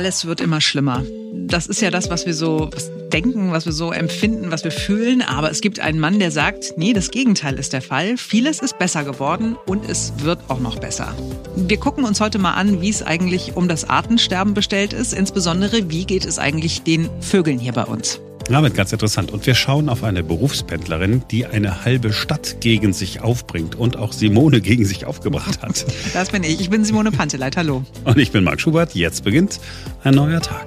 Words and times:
alles 0.00 0.24
wird 0.24 0.40
immer 0.40 0.62
schlimmer. 0.62 1.04
Das 1.34 1.66
ist 1.66 1.82
ja 1.82 1.90
das, 1.90 2.08
was 2.08 2.24
wir 2.24 2.32
so 2.32 2.70
denken, 3.12 3.52
was 3.52 3.66
wir 3.66 3.72
so 3.72 3.92
empfinden, 3.92 4.50
was 4.50 4.64
wir 4.64 4.70
fühlen. 4.70 5.20
Aber 5.20 5.50
es 5.50 5.60
gibt 5.60 5.78
einen 5.78 6.00
Mann, 6.00 6.18
der 6.18 6.30
sagt, 6.30 6.72
nee, 6.78 6.94
das 6.94 7.10
Gegenteil 7.10 7.58
ist 7.58 7.74
der 7.74 7.82
Fall. 7.82 8.16
Vieles 8.16 8.60
ist 8.60 8.78
besser 8.78 9.04
geworden 9.04 9.58
und 9.66 9.86
es 9.86 10.14
wird 10.16 10.38
auch 10.48 10.58
noch 10.58 10.78
besser. 10.78 11.14
Wir 11.54 11.76
gucken 11.76 12.04
uns 12.04 12.18
heute 12.18 12.38
mal 12.38 12.54
an, 12.54 12.80
wie 12.80 12.88
es 12.88 13.02
eigentlich 13.02 13.56
um 13.56 13.68
das 13.68 13.90
Artensterben 13.90 14.54
bestellt 14.54 14.94
ist. 14.94 15.12
Insbesondere, 15.12 15.90
wie 15.90 16.06
geht 16.06 16.24
es 16.24 16.38
eigentlich 16.38 16.80
den 16.80 17.10
Vögeln 17.20 17.58
hier 17.58 17.72
bei 17.72 17.84
uns? 17.84 18.22
Wird 18.50 18.74
ganz 18.74 18.92
interessant. 18.92 19.30
Und 19.30 19.46
wir 19.46 19.54
schauen 19.54 19.88
auf 19.88 20.04
eine 20.04 20.22
Berufspendlerin, 20.22 21.22
die 21.30 21.46
eine 21.46 21.84
halbe 21.84 22.12
Stadt 22.12 22.60
gegen 22.60 22.92
sich 22.92 23.22
aufbringt 23.22 23.74
und 23.74 23.96
auch 23.96 24.12
Simone 24.12 24.60
gegen 24.60 24.84
sich 24.84 25.06
aufgebracht 25.06 25.62
hat. 25.62 25.86
Das 26.12 26.30
bin 26.30 26.42
ich. 26.42 26.60
Ich 26.60 26.68
bin 26.68 26.84
Simone 26.84 27.10
Panteleit. 27.12 27.56
Hallo. 27.56 27.84
Und 28.04 28.18
ich 28.18 28.32
bin 28.32 28.44
Marc 28.44 28.60
Schubert. 28.60 28.94
Jetzt 28.94 29.24
beginnt 29.24 29.60
ein 30.02 30.14
neuer 30.14 30.40
Tag. 30.40 30.66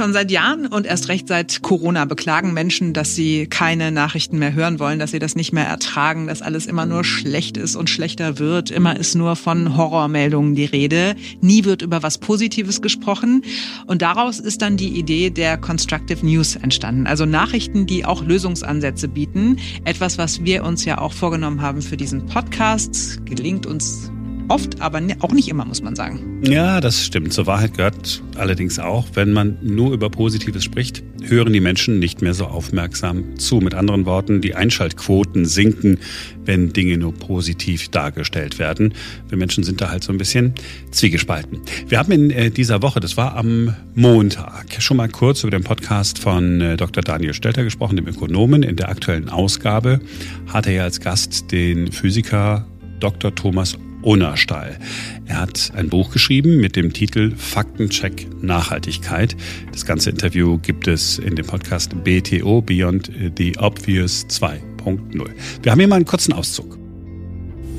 Schon 0.00 0.14
seit 0.14 0.30
Jahren 0.30 0.66
und 0.66 0.86
erst 0.86 1.10
recht 1.10 1.28
seit 1.28 1.60
Corona 1.60 2.06
beklagen 2.06 2.54
Menschen, 2.54 2.94
dass 2.94 3.14
sie 3.14 3.46
keine 3.46 3.92
Nachrichten 3.92 4.38
mehr 4.38 4.54
hören 4.54 4.78
wollen, 4.78 4.98
dass 4.98 5.10
sie 5.10 5.18
das 5.18 5.36
nicht 5.36 5.52
mehr 5.52 5.66
ertragen, 5.66 6.26
dass 6.26 6.40
alles 6.40 6.64
immer 6.64 6.86
nur 6.86 7.04
schlecht 7.04 7.58
ist 7.58 7.76
und 7.76 7.90
schlechter 7.90 8.38
wird. 8.38 8.70
Immer 8.70 8.98
ist 8.98 9.14
nur 9.14 9.36
von 9.36 9.76
Horrormeldungen 9.76 10.54
die 10.54 10.64
Rede. 10.64 11.16
Nie 11.42 11.66
wird 11.66 11.82
über 11.82 12.02
was 12.02 12.16
Positives 12.16 12.80
gesprochen. 12.80 13.42
Und 13.86 14.00
daraus 14.00 14.40
ist 14.40 14.62
dann 14.62 14.78
die 14.78 14.88
Idee 14.88 15.28
der 15.28 15.58
Constructive 15.58 16.24
News 16.24 16.56
entstanden. 16.56 17.06
Also 17.06 17.26
Nachrichten, 17.26 17.84
die 17.84 18.06
auch 18.06 18.24
Lösungsansätze 18.24 19.06
bieten. 19.06 19.58
Etwas, 19.84 20.16
was 20.16 20.42
wir 20.46 20.64
uns 20.64 20.86
ja 20.86 20.96
auch 20.96 21.12
vorgenommen 21.12 21.60
haben 21.60 21.82
für 21.82 21.98
diesen 21.98 22.24
Podcast. 22.24 23.20
Gelingt 23.26 23.66
uns 23.66 24.09
Oft, 24.50 24.80
aber 24.80 25.00
auch 25.20 25.30
nicht 25.32 25.48
immer, 25.48 25.64
muss 25.64 25.80
man 25.80 25.94
sagen. 25.94 26.42
Ja, 26.42 26.80
das 26.80 27.06
stimmt. 27.06 27.32
Zur 27.32 27.46
Wahrheit 27.46 27.76
gehört 27.76 28.20
allerdings 28.34 28.80
auch, 28.80 29.06
wenn 29.14 29.32
man 29.32 29.56
nur 29.62 29.92
über 29.92 30.10
Positives 30.10 30.64
spricht, 30.64 31.04
hören 31.22 31.52
die 31.52 31.60
Menschen 31.60 32.00
nicht 32.00 32.20
mehr 32.20 32.34
so 32.34 32.46
aufmerksam 32.46 33.38
zu. 33.38 33.60
Mit 33.60 33.74
anderen 33.74 34.06
Worten, 34.06 34.40
die 34.40 34.56
Einschaltquoten 34.56 35.44
sinken, 35.44 36.00
wenn 36.44 36.72
Dinge 36.72 36.98
nur 36.98 37.14
positiv 37.14 37.90
dargestellt 37.90 38.58
werden. 38.58 38.94
Wir 39.28 39.38
Menschen 39.38 39.62
sind 39.62 39.80
da 39.80 39.88
halt 39.88 40.02
so 40.02 40.10
ein 40.10 40.18
bisschen 40.18 40.54
zwiegespalten. 40.90 41.60
Wir 41.86 42.00
haben 42.00 42.10
in 42.10 42.30
äh, 42.32 42.50
dieser 42.50 42.82
Woche, 42.82 42.98
das 42.98 43.16
war 43.16 43.36
am 43.36 43.76
Montag, 43.94 44.82
schon 44.82 44.96
mal 44.96 45.08
kurz 45.08 45.44
über 45.44 45.52
den 45.52 45.62
Podcast 45.62 46.18
von 46.18 46.60
äh, 46.60 46.76
Dr. 46.76 47.04
Daniel 47.04 47.34
Stelter 47.34 47.62
gesprochen, 47.62 47.94
dem 47.94 48.08
Ökonomen. 48.08 48.64
In 48.64 48.74
der 48.74 48.88
aktuellen 48.88 49.28
Ausgabe 49.28 50.00
hat 50.48 50.66
er 50.66 50.72
ja 50.72 50.82
als 50.82 50.98
Gast 50.98 51.52
den 51.52 51.92
Physiker 51.92 52.66
Dr. 52.98 53.32
Thomas 53.32 53.78
Unnerstall. 54.02 54.78
Er 55.26 55.40
hat 55.40 55.72
ein 55.74 55.88
Buch 55.88 56.10
geschrieben 56.10 56.58
mit 56.58 56.76
dem 56.76 56.92
Titel 56.92 57.34
Faktencheck 57.36 58.26
Nachhaltigkeit. 58.42 59.36
Das 59.72 59.84
ganze 59.84 60.10
Interview 60.10 60.58
gibt 60.58 60.88
es 60.88 61.18
in 61.18 61.36
dem 61.36 61.46
Podcast 61.46 61.92
BTO 62.04 62.62
Beyond 62.62 63.10
the 63.36 63.56
Obvious 63.58 64.26
2.0. 64.28 65.30
Wir 65.62 65.72
haben 65.72 65.78
hier 65.78 65.88
mal 65.88 65.96
einen 65.96 66.04
kurzen 66.04 66.32
Auszug. 66.32 66.78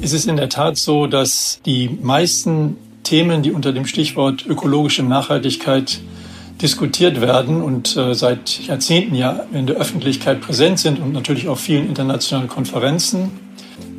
Es 0.02 0.14
ist 0.14 0.27
in 0.27 0.38
der 0.38 0.49
Tat 0.49 0.77
so, 0.77 1.08
dass 1.08 1.59
die 1.66 1.89
meisten 2.02 2.77
Themen, 3.03 3.44
die 3.44 3.52
unter 3.52 3.73
dem 3.73 3.86
Stichwort 3.86 4.45
ökologische 4.45 5.03
Nachhaltigkeit 5.03 6.02
diskutiert 6.61 7.22
werden 7.22 7.61
und 7.61 7.97
äh, 7.97 8.14
seit 8.14 8.61
Jahrzehnten 8.61 9.16
ja 9.16 9.45
in 9.52 9.66
der 9.66 9.77
Öffentlichkeit 9.77 10.42
präsent 10.42 10.80
sind 10.80 10.99
und 10.99 11.11
natürlich 11.11 11.47
auf 11.47 11.59
vielen 11.59 11.88
internationalen 11.88 12.47
Konferenzen 12.47 13.31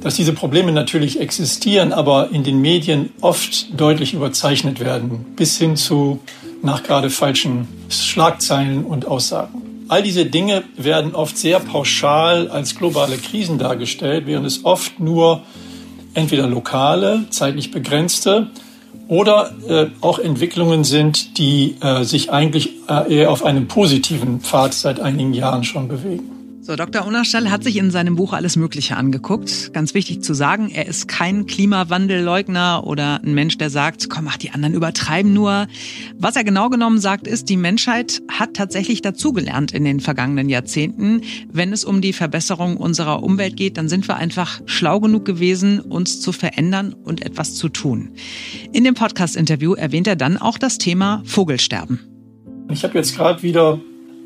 dass 0.03 0.17
diese 0.17 0.33
Probleme 0.33 0.73
natürlich 0.73 1.21
existieren, 1.21 1.93
aber 1.93 2.31
in 2.33 2.45
den 2.45 2.61
Medien 2.61 3.11
oft 3.21 3.79
deutlich 3.79 4.15
überzeichnet 4.15 4.81
werden, 4.81 5.25
bis 5.37 5.59
hin 5.59 5.77
zu 5.77 6.21
nach 6.63 6.83
gerade 6.83 7.11
falschen 7.11 7.69
Schlagzeilen 7.89 8.85
und 8.85 9.07
Aussagen. 9.07 9.85
All 9.89 10.03
diese 10.03 10.25
Dinge 10.25 10.65
werden 10.77 11.15
oft 11.15 11.37
sehr 11.37 11.61
pauschal 11.61 12.49
als 12.49 12.77
globale 12.77 13.17
Krisen 13.17 13.59
dargestellt, 13.59 14.27
während 14.27 14.47
es 14.47 14.65
oft 14.65 15.01
nur 15.01 15.43
entweder 16.15 16.47
lokale, 16.47 17.25
zeitlich 17.31 17.71
begrenzte 17.71 18.49
oder 19.09 19.53
äh, 19.69 19.87
auch 20.01 20.19
Entwicklungen 20.19 20.85
sind, 20.85 21.37
die 21.37 21.77
äh, 21.81 22.05
sich 22.05 22.31
eigentlich 22.31 22.71
äh, 22.89 23.15
eher 23.15 23.31
auf 23.31 23.45
einem 23.45 23.69
positiven 23.69 24.41
Pfad 24.41 24.73
seit 24.73 25.01
einigen 25.01 25.35
Jahren 25.35 25.65
schon 25.65 25.89
bewegen. 25.89 26.32
So, 26.65 26.77
Dr. 26.77 27.05
Unerstall 27.05 27.51
hat 27.51 27.65
sich 27.65 27.77
in 27.77 27.91
seinem 27.91 28.15
Buch 28.15 28.33
alles 28.33 28.55
Mögliche 28.55 28.97
angeguckt. 28.97 29.73
Ganz 29.73 29.95
wichtig 29.95 30.23
zu 30.23 30.33
sagen, 30.33 30.71
er 30.71 30.87
ist 30.87 31.09
kein 31.09 31.47
Klimawandelleugner 31.47 32.87
oder 32.87 33.21
ein 33.21 33.35
Mensch, 33.35 33.59
der 33.59 33.69
sagt, 33.69 34.09
komm, 34.09 34.29
ach, 34.29 34.37
die 34.37 34.53
anderen 34.53 34.73
übertreiben 34.73 35.35
nur. 35.35 35.67
Was 36.17 36.37
er 36.37 36.45
genau 36.45 36.69
genommen 36.69 37.01
sagt, 37.01 37.27
ist, 37.27 37.49
die 37.49 37.57
Menschheit 37.57 38.23
hat 38.31 38.55
tatsächlich 38.55 39.03
dazugelernt 39.03 39.73
in 39.73 39.83
den 39.83 39.99
vergangenen 39.99 40.49
Jahrzehnten. 40.49 41.23
Wenn 41.51 41.73
es 41.73 41.83
um 41.83 42.01
die 42.01 42.13
Verbesserung 42.13 42.77
unserer 42.77 43.25
Umwelt 43.25 43.57
geht, 43.57 43.77
dann 43.77 43.89
sind 43.89 44.07
wir 44.07 44.15
einfach 44.15 44.61
schlau 44.67 45.01
genug 45.01 45.25
gewesen, 45.25 45.81
uns 45.81 46.21
zu 46.21 46.31
verändern 46.31 46.93
und 46.93 47.27
etwas 47.27 47.57
zu 47.57 47.71
tun. 47.71 48.11
In 48.73 48.85
dem 48.85 48.95
Podcast-Interview 48.95 49.75
erwähnt 49.75 50.07
er 50.07 50.15
dann 50.15 50.37
auch 50.37 50.59
das 50.59 50.79
Thema 50.79 51.23
Vogelsterben. 51.25 51.99
Ich 52.71 52.85
habe 52.85 52.97
jetzt 52.97 53.17
gerade 53.17 53.43
wieder 53.43 53.81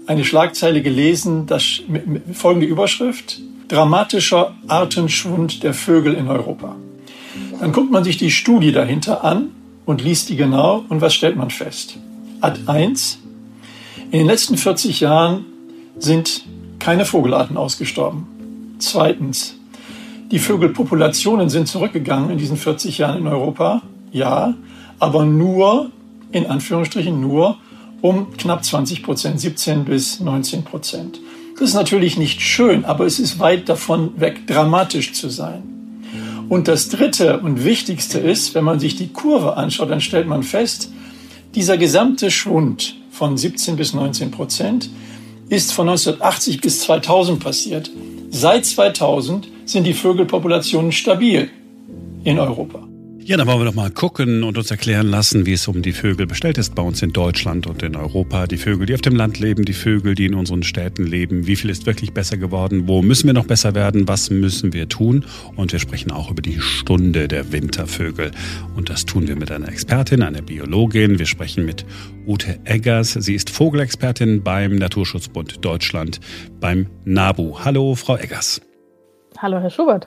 eine 0.06 0.24
Schlagzeile 0.24 0.82
gelesen, 0.82 1.46
das, 1.46 1.80
folgende 2.32 2.66
Überschrift, 2.66 3.40
dramatischer 3.68 4.54
Artenschwund 4.68 5.62
der 5.62 5.74
Vögel 5.74 6.14
in 6.14 6.28
Europa. 6.28 6.76
Dann 7.60 7.72
guckt 7.72 7.90
man 7.90 8.04
sich 8.04 8.16
die 8.16 8.30
Studie 8.30 8.72
dahinter 8.72 9.24
an 9.24 9.50
und 9.84 10.02
liest 10.02 10.28
die 10.28 10.36
genau 10.36 10.84
und 10.88 11.00
was 11.00 11.14
stellt 11.14 11.36
man 11.36 11.50
fest? 11.50 11.98
Ad 12.40 12.60
1, 12.66 13.18
in 14.10 14.18
den 14.18 14.26
letzten 14.26 14.56
40 14.56 15.00
Jahren 15.00 15.44
sind 15.98 16.44
keine 16.78 17.04
Vogelarten 17.04 17.56
ausgestorben. 17.56 18.76
Zweitens, 18.78 19.56
die 20.30 20.38
Vögelpopulationen 20.38 21.48
sind 21.48 21.66
zurückgegangen 21.66 22.30
in 22.30 22.38
diesen 22.38 22.56
40 22.56 22.98
Jahren 22.98 23.18
in 23.18 23.26
Europa, 23.26 23.82
ja, 24.12 24.54
aber 24.98 25.24
nur, 25.24 25.90
in 26.32 26.46
Anführungsstrichen 26.46 27.20
nur, 27.20 27.58
um 28.06 28.36
knapp 28.36 28.64
20 28.64 29.02
Prozent, 29.02 29.40
17 29.40 29.84
bis 29.84 30.20
19 30.20 30.62
Prozent. 30.62 31.20
Das 31.58 31.70
ist 31.70 31.74
natürlich 31.74 32.16
nicht 32.16 32.40
schön, 32.40 32.84
aber 32.84 33.04
es 33.04 33.18
ist 33.18 33.38
weit 33.40 33.68
davon 33.68 34.20
weg, 34.20 34.46
dramatisch 34.46 35.12
zu 35.12 35.28
sein. 35.28 35.62
Und 36.48 36.68
das 36.68 36.88
Dritte 36.88 37.40
und 37.40 37.64
Wichtigste 37.64 38.20
ist, 38.20 38.54
wenn 38.54 38.62
man 38.62 38.78
sich 38.78 38.94
die 38.94 39.08
Kurve 39.08 39.56
anschaut, 39.56 39.90
dann 39.90 40.00
stellt 40.00 40.28
man 40.28 40.44
fest, 40.44 40.90
dieser 41.56 41.76
gesamte 41.78 42.30
Schwund 42.30 42.96
von 43.10 43.36
17 43.36 43.74
bis 43.74 43.94
19 43.94 44.30
Prozent 44.30 44.90
ist 45.48 45.72
von 45.72 45.88
1980 45.88 46.60
bis 46.60 46.80
2000 46.80 47.40
passiert. 47.40 47.90
Seit 48.30 48.66
2000 48.66 49.48
sind 49.64 49.84
die 49.84 49.94
Vögelpopulationen 49.94 50.92
stabil 50.92 51.50
in 52.22 52.38
Europa. 52.38 52.85
Ja, 53.26 53.36
dann 53.36 53.48
wollen 53.48 53.58
wir 53.58 53.64
doch 53.64 53.74
mal 53.74 53.90
gucken 53.90 54.44
und 54.44 54.56
uns 54.56 54.70
erklären 54.70 55.08
lassen, 55.08 55.46
wie 55.46 55.54
es 55.54 55.66
um 55.66 55.82
die 55.82 55.92
Vögel 55.92 56.28
bestellt 56.28 56.58
ist 56.58 56.76
bei 56.76 56.82
uns 56.82 57.02
in 57.02 57.12
Deutschland 57.12 57.66
und 57.66 57.82
in 57.82 57.96
Europa. 57.96 58.46
Die 58.46 58.56
Vögel, 58.56 58.86
die 58.86 58.94
auf 58.94 59.00
dem 59.00 59.16
Land 59.16 59.40
leben, 59.40 59.64
die 59.64 59.72
Vögel, 59.72 60.14
die 60.14 60.26
in 60.26 60.34
unseren 60.36 60.62
Städten 60.62 61.04
leben. 61.04 61.48
Wie 61.48 61.56
viel 61.56 61.68
ist 61.68 61.86
wirklich 61.86 62.12
besser 62.12 62.36
geworden? 62.36 62.86
Wo 62.86 63.02
müssen 63.02 63.26
wir 63.26 63.34
noch 63.34 63.48
besser 63.48 63.74
werden? 63.74 64.06
Was 64.06 64.30
müssen 64.30 64.72
wir 64.72 64.88
tun? 64.88 65.24
Und 65.56 65.72
wir 65.72 65.80
sprechen 65.80 66.12
auch 66.12 66.30
über 66.30 66.40
die 66.40 66.60
Stunde 66.60 67.26
der 67.26 67.50
Wintervögel. 67.50 68.30
Und 68.76 68.90
das 68.90 69.06
tun 69.06 69.26
wir 69.26 69.34
mit 69.34 69.50
einer 69.50 69.70
Expertin, 69.70 70.22
einer 70.22 70.42
Biologin. 70.42 71.18
Wir 71.18 71.26
sprechen 71.26 71.66
mit 71.66 71.84
Ute 72.28 72.60
Eggers. 72.62 73.14
Sie 73.14 73.34
ist 73.34 73.50
Vogelexpertin 73.50 74.44
beim 74.44 74.76
Naturschutzbund 74.76 75.64
Deutschland, 75.64 76.20
beim 76.60 76.86
NABU. 77.04 77.58
Hallo, 77.64 77.96
Frau 77.96 78.18
Eggers. 78.18 78.60
Hallo, 79.36 79.58
Herr 79.58 79.70
Schubert. 79.70 80.06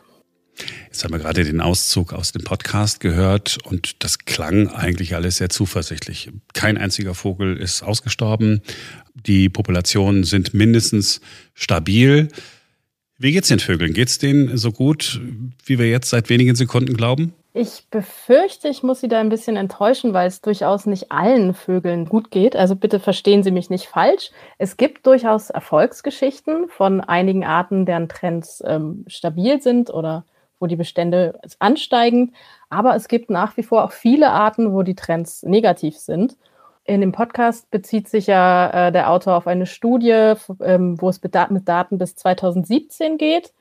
Jetzt 0.86 1.04
haben 1.04 1.14
wir 1.14 1.20
gerade 1.20 1.44
den 1.44 1.62
Auszug 1.62 2.14
aus 2.14 2.32
dem 2.32 2.44
Podcast 2.44 3.00
gehört 3.00 3.58
und 3.64 4.04
das 4.04 4.20
klang 4.20 4.68
eigentlich 4.70 5.16
alles 5.16 5.38
sehr 5.38 5.50
zuversichtlich. 5.50 6.32
Kein 6.54 6.78
einziger 6.78 7.16
Vogel 7.16 7.58
ist 7.58 7.84
ausgestorben. 7.84 8.62
Die 9.14 9.50
Populationen 9.50 10.24
sind 10.24 10.54
mindestens 10.54 11.22
stabil. 11.54 12.30
Wie 13.18 13.32
geht's 13.32 13.50
den 13.50 13.60
Vögeln? 13.60 13.94
Geht's 13.94 14.18
denen 14.18 14.58
so 14.58 14.72
gut, 14.72 15.20
wie 15.66 15.78
wir 15.78 15.90
jetzt 15.90 16.10
seit 16.10 16.30
wenigen 16.30 16.56
Sekunden 16.56 16.96
glauben? 16.96 17.34
Ich 17.54 17.88
befürchte, 17.90 18.70
ich 18.70 18.84
muss 18.84 19.02
Sie 19.02 19.08
da 19.08 19.20
ein 19.20 19.30
bisschen 19.30 19.58
enttäuschen, 19.58 20.14
weil 20.14 20.28
es 20.28 20.40
durchaus 20.40 20.86
nicht 20.86 21.12
allen 21.12 21.54
Vögeln 21.54 22.06
gut 22.06 22.30
geht. 22.30 22.56
Also 22.56 22.76
bitte 22.76 23.00
verstehen 23.00 23.44
Sie 23.44 23.52
mich 23.52 23.70
nicht 23.70 23.88
falsch. 23.88 24.32
Es 24.58 24.78
gibt 24.78 25.06
durchaus 25.08 25.50
Erfolgsgeschichten 25.50 26.70
von 26.70 27.02
einigen 27.02 27.44
Arten, 27.44 27.86
deren 27.86 28.08
Trends 28.08 28.64
ähm, 28.66 29.04
stabil 29.08 29.62
sind 29.62 29.90
oder 29.90 30.26
wo 30.60 30.68
die 30.68 30.76
Bestände 30.76 31.40
ansteigend, 31.60 32.34
aber 32.70 32.96
es 32.96 33.08
gibt 33.08 33.30
nach 33.30 33.58
wie 33.58 33.64
vor 33.64 33.84
auch 33.84 33.92
viele 33.92 34.30
Arten, 34.30 34.74
wo 34.74 34.84
die 34.84 34.96
Trends 34.96 35.44
negativ 35.44 35.98
sind. 35.98 36.38
In 36.86 37.02
dem 37.02 37.12
Podcast 37.12 37.70
bezieht 37.70 38.08
sich 38.10 38.28
ja 38.28 38.88
äh, 38.88 38.92
der 38.92 39.12
Autor 39.12 39.36
auf 39.36 39.48
eine 39.48 39.66
Studie, 39.66 40.34
ähm, 40.62 41.00
wo 41.00 41.10
es 41.10 41.22
mit 41.22 41.36
Daten 41.36 41.98
bis 41.98 42.16
2017 42.16 43.18
geht. 43.18 43.54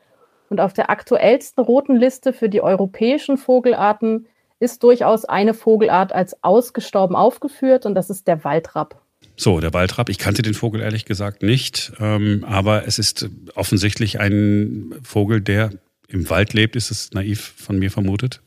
Und 0.49 0.61
auf 0.61 0.73
der 0.73 0.89
aktuellsten 0.89 1.63
roten 1.63 1.97
Liste 1.97 2.33
für 2.33 2.49
die 2.49 2.63
europäischen 2.63 3.37
Vogelarten 3.37 4.27
ist 4.61 4.83
durchaus 4.83 5.25
eine 5.25 5.55
Vogelart 5.55 6.13
als 6.13 6.43
ausgestorben 6.43 7.17
aufgeführt 7.17 7.87
und 7.87 7.95
das 7.95 8.11
ist 8.11 8.27
der 8.27 8.45
Waldrapp. 8.45 9.01
So, 9.37 9.61
der 9.61 9.73
Waldrapp, 9.73 10.09
ich 10.09 10.19
kannte 10.19 10.43
den 10.43 10.55
Vogel 10.55 10.81
ehrlich 10.81 11.05
gesagt 11.05 11.43
nicht, 11.43 11.93
ähm, 12.01 12.45
aber 12.49 12.87
es 12.87 12.99
ist 12.99 13.29
offensichtlich 13.55 14.19
ein 14.19 14.95
Vogel, 15.03 15.41
der 15.41 15.71
im 16.09 16.29
Wald 16.31 16.53
lebt. 16.55 16.77
Ist 16.77 16.91
es 16.91 17.13
naiv 17.13 17.55
von 17.57 17.79
mir 17.79 17.91
vermutet? 17.91 18.41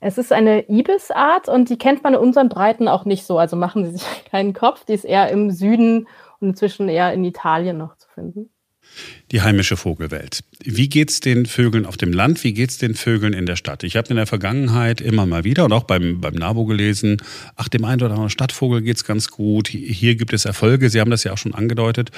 Es 0.00 0.18
ist 0.18 0.32
eine 0.32 0.68
Ibisart 0.68 1.48
und 1.48 1.70
die 1.70 1.78
kennt 1.78 2.04
man 2.04 2.14
in 2.14 2.20
unseren 2.20 2.48
Breiten 2.48 2.86
auch 2.86 3.04
nicht 3.06 3.24
so. 3.24 3.38
Also 3.38 3.56
machen 3.56 3.84
Sie 3.84 3.92
sich 3.92 4.06
keinen 4.30 4.52
Kopf. 4.52 4.84
Die 4.84 4.92
ist 4.92 5.04
eher 5.04 5.30
im 5.30 5.50
Süden 5.50 6.06
und 6.40 6.50
inzwischen 6.50 6.88
eher 6.88 7.12
in 7.12 7.24
Italien 7.24 7.78
noch 7.78 7.96
zu 7.96 8.08
finden. 8.14 8.50
Die 9.32 9.42
heimische 9.42 9.76
Vogelwelt. 9.76 10.44
Wie 10.62 10.88
geht 10.88 11.10
es 11.10 11.20
den 11.20 11.46
Vögeln 11.46 11.86
auf 11.86 11.96
dem 11.96 12.12
Land? 12.12 12.44
Wie 12.44 12.54
geht 12.54 12.70
es 12.70 12.78
den 12.78 12.94
Vögeln 12.94 13.32
in 13.32 13.44
der 13.44 13.56
Stadt? 13.56 13.82
Ich 13.82 13.96
habe 13.96 14.08
in 14.10 14.16
der 14.16 14.26
Vergangenheit 14.26 15.00
immer 15.00 15.26
mal 15.26 15.42
wieder 15.44 15.64
und 15.64 15.72
auch 15.72 15.84
beim, 15.84 16.20
beim 16.20 16.34
NABO 16.34 16.66
gelesen, 16.66 17.16
ach, 17.56 17.68
dem 17.68 17.84
einen 17.84 18.00
oder 18.00 18.12
anderen 18.12 18.30
Stadtvogel 18.30 18.82
geht 18.82 18.96
es 18.96 19.04
ganz 19.04 19.28
gut. 19.28 19.68
Hier 19.68 20.14
gibt 20.14 20.32
es 20.32 20.44
Erfolge. 20.44 20.88
Sie 20.88 21.00
haben 21.00 21.10
das 21.10 21.24
ja 21.24 21.32
auch 21.32 21.38
schon 21.38 21.54
angedeutet. 21.54 22.10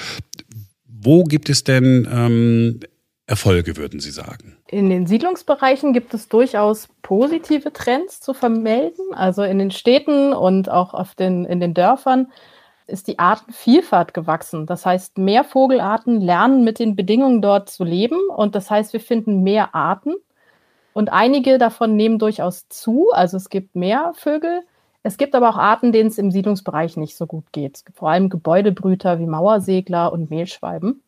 Wo 0.86 1.24
gibt 1.24 1.48
es 1.48 1.64
denn 1.64 2.06
ähm, 2.10 2.80
Erfolge, 3.28 3.76
würden 3.76 4.00
Sie 4.00 4.10
sagen? 4.10 4.56
In 4.68 4.88
den 4.88 5.06
Siedlungsbereichen 5.06 5.92
gibt 5.92 6.14
es 6.14 6.28
durchaus 6.28 6.88
positive 7.02 7.74
Trends 7.74 8.20
zu 8.20 8.32
vermelden. 8.32 9.04
Also 9.12 9.42
in 9.42 9.58
den 9.58 9.70
Städten 9.70 10.32
und 10.32 10.70
auch 10.70 10.94
auf 10.94 11.14
den, 11.14 11.44
in 11.44 11.60
den 11.60 11.74
Dörfern 11.74 12.32
ist 12.86 13.06
die 13.06 13.18
Artenvielfalt 13.18 14.14
gewachsen. 14.14 14.64
Das 14.64 14.86
heißt, 14.86 15.18
mehr 15.18 15.44
Vogelarten 15.44 16.22
lernen 16.22 16.64
mit 16.64 16.78
den 16.78 16.96
Bedingungen 16.96 17.42
dort 17.42 17.68
zu 17.68 17.84
leben. 17.84 18.18
Und 18.34 18.54
das 18.54 18.70
heißt, 18.70 18.94
wir 18.94 19.00
finden 19.00 19.42
mehr 19.42 19.74
Arten. 19.74 20.14
Und 20.94 21.12
einige 21.12 21.58
davon 21.58 21.96
nehmen 21.96 22.18
durchaus 22.18 22.66
zu. 22.70 23.10
Also 23.12 23.36
es 23.36 23.50
gibt 23.50 23.76
mehr 23.76 24.12
Vögel. 24.14 24.62
Es 25.02 25.18
gibt 25.18 25.34
aber 25.34 25.50
auch 25.50 25.58
Arten, 25.58 25.92
denen 25.92 26.08
es 26.08 26.16
im 26.16 26.30
Siedlungsbereich 26.30 26.96
nicht 26.96 27.14
so 27.14 27.26
gut 27.26 27.52
geht. 27.52 27.84
Vor 27.92 28.08
allem 28.08 28.30
Gebäudebrüter 28.30 29.18
wie 29.18 29.26
Mauersegler 29.26 30.14
und 30.14 30.30
Mehlschwalben. 30.30 31.02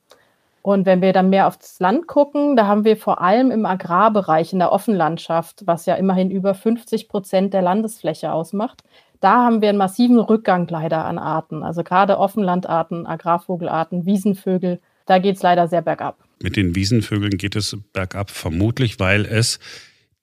Und 0.63 0.85
wenn 0.85 1.01
wir 1.01 1.13
dann 1.13 1.31
mehr 1.31 1.47
aufs 1.47 1.81
Land 1.81 2.07
gucken, 2.07 2.55
da 2.55 2.67
haben 2.67 2.85
wir 2.85 2.97
vor 2.97 3.23
allem 3.23 3.51
im 3.51 3.65
Agrarbereich, 3.65 4.53
in 4.53 4.59
der 4.59 4.73
Offenlandschaft, 4.73 5.63
was 5.67 5.87
ja 5.87 5.95
immerhin 5.95 6.31
über 6.31 6.55
50 6.55 7.09
Prozent 7.09 7.55
der 7.55 7.63
Landesfläche 7.63 8.33
ausmacht, 8.33 8.83
da 9.21 9.45
haben 9.45 9.63
wir 9.63 9.69
einen 9.69 9.79
massiven 9.79 10.19
Rückgang 10.19 10.67
leider 10.69 11.05
an 11.05 11.19
Arten. 11.19 11.63
Also 11.63 11.83
gerade 11.83 12.19
Offenlandarten, 12.19 13.07
Agrarvogelarten, 13.07 14.07
Wiesenvögel, 14.07 14.81
da 15.07 15.19
geht 15.19 15.37
es 15.37 15.43
leider 15.43 15.69
sehr 15.69 15.83
bergab. 15.83 16.19
Mit 16.43 16.57
den 16.57 16.75
Wiesenvögeln 16.75 17.37
geht 17.37 17.57
es 17.57 17.77
bergab, 17.93 18.31
vermutlich, 18.31 18.99
weil 18.99 19.27
es 19.27 19.59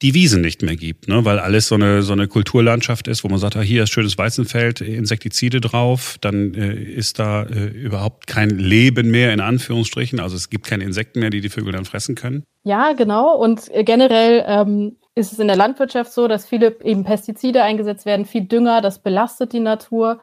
die 0.02 0.14
Wiesen 0.14 0.42
nicht 0.42 0.62
mehr 0.62 0.76
gibt, 0.76 1.08
ne? 1.08 1.26
weil 1.26 1.40
alles 1.40 1.68
so 1.68 1.76
eine, 1.76 2.04
so 2.04 2.14
eine 2.14 2.28
Kulturlandschaft 2.28 3.08
ist, 3.08 3.24
wo 3.24 3.30
man 3.30 3.40
sagt, 3.40 3.56
ah, 3.56 3.62
hier 3.62 3.84
ist 3.84 3.90
schönes 3.90 4.18
Weizenfeld, 4.18 4.82
Insektizide 4.82 5.60
drauf, 5.60 6.18
dann 6.22 6.54
äh, 6.54 6.74
ist 6.74 7.18
da 7.18 7.44
äh, 7.44 7.66
überhaupt 7.66 8.28
kein 8.28 8.50
Leben 8.50 9.10
mehr 9.10 9.34
in 9.34 9.40
Anführungsstrichen, 9.40 10.20
also 10.20 10.36
es 10.36 10.50
gibt 10.50 10.68
keine 10.68 10.84
Insekten 10.84 11.20
mehr, 11.20 11.32
die 11.32 11.42
die 11.42 11.50
Vögel 11.50 11.74
dann 11.74 11.86
fressen 11.86 12.14
können. 12.14 12.44
Ja, 12.64 12.94
genau 12.94 13.36
und 13.38 13.74
äh, 13.74 13.84
generell 13.84 14.46
ähm, 14.48 14.98
ist 15.16 15.34
es 15.34 15.40
in 15.40 15.48
der 15.48 15.58
Landwirtschaft 15.58 16.12
so, 16.12 16.28
dass 16.28 16.48
viele 16.48 16.78
eben 16.84 17.04
Pestizide 17.04 17.64
eingesetzt 17.64 18.06
werden, 18.06 18.26
viel 18.26 18.46
Dünger, 18.46 18.82
das 18.82 19.00
belastet 19.00 19.52
die 19.52 19.60
Natur 19.60 20.20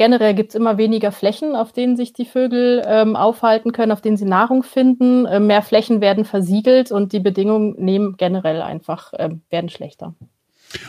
Generell 0.00 0.32
gibt 0.32 0.48
es 0.48 0.54
immer 0.54 0.78
weniger 0.78 1.12
Flächen, 1.12 1.54
auf 1.54 1.74
denen 1.74 1.94
sich 1.94 2.14
die 2.14 2.24
Vögel 2.24 2.82
ähm, 2.86 3.16
aufhalten 3.16 3.72
können, 3.72 3.92
auf 3.92 4.00
denen 4.00 4.16
sie 4.16 4.24
Nahrung 4.24 4.62
finden. 4.62 5.26
Äh, 5.26 5.40
mehr 5.40 5.60
Flächen 5.60 6.00
werden 6.00 6.24
versiegelt 6.24 6.90
und 6.90 7.12
die 7.12 7.20
Bedingungen 7.20 7.74
nehmen 7.76 8.16
generell 8.16 8.62
einfach, 8.62 9.12
äh, 9.12 9.28
werden 9.50 9.68
schlechter. 9.68 10.14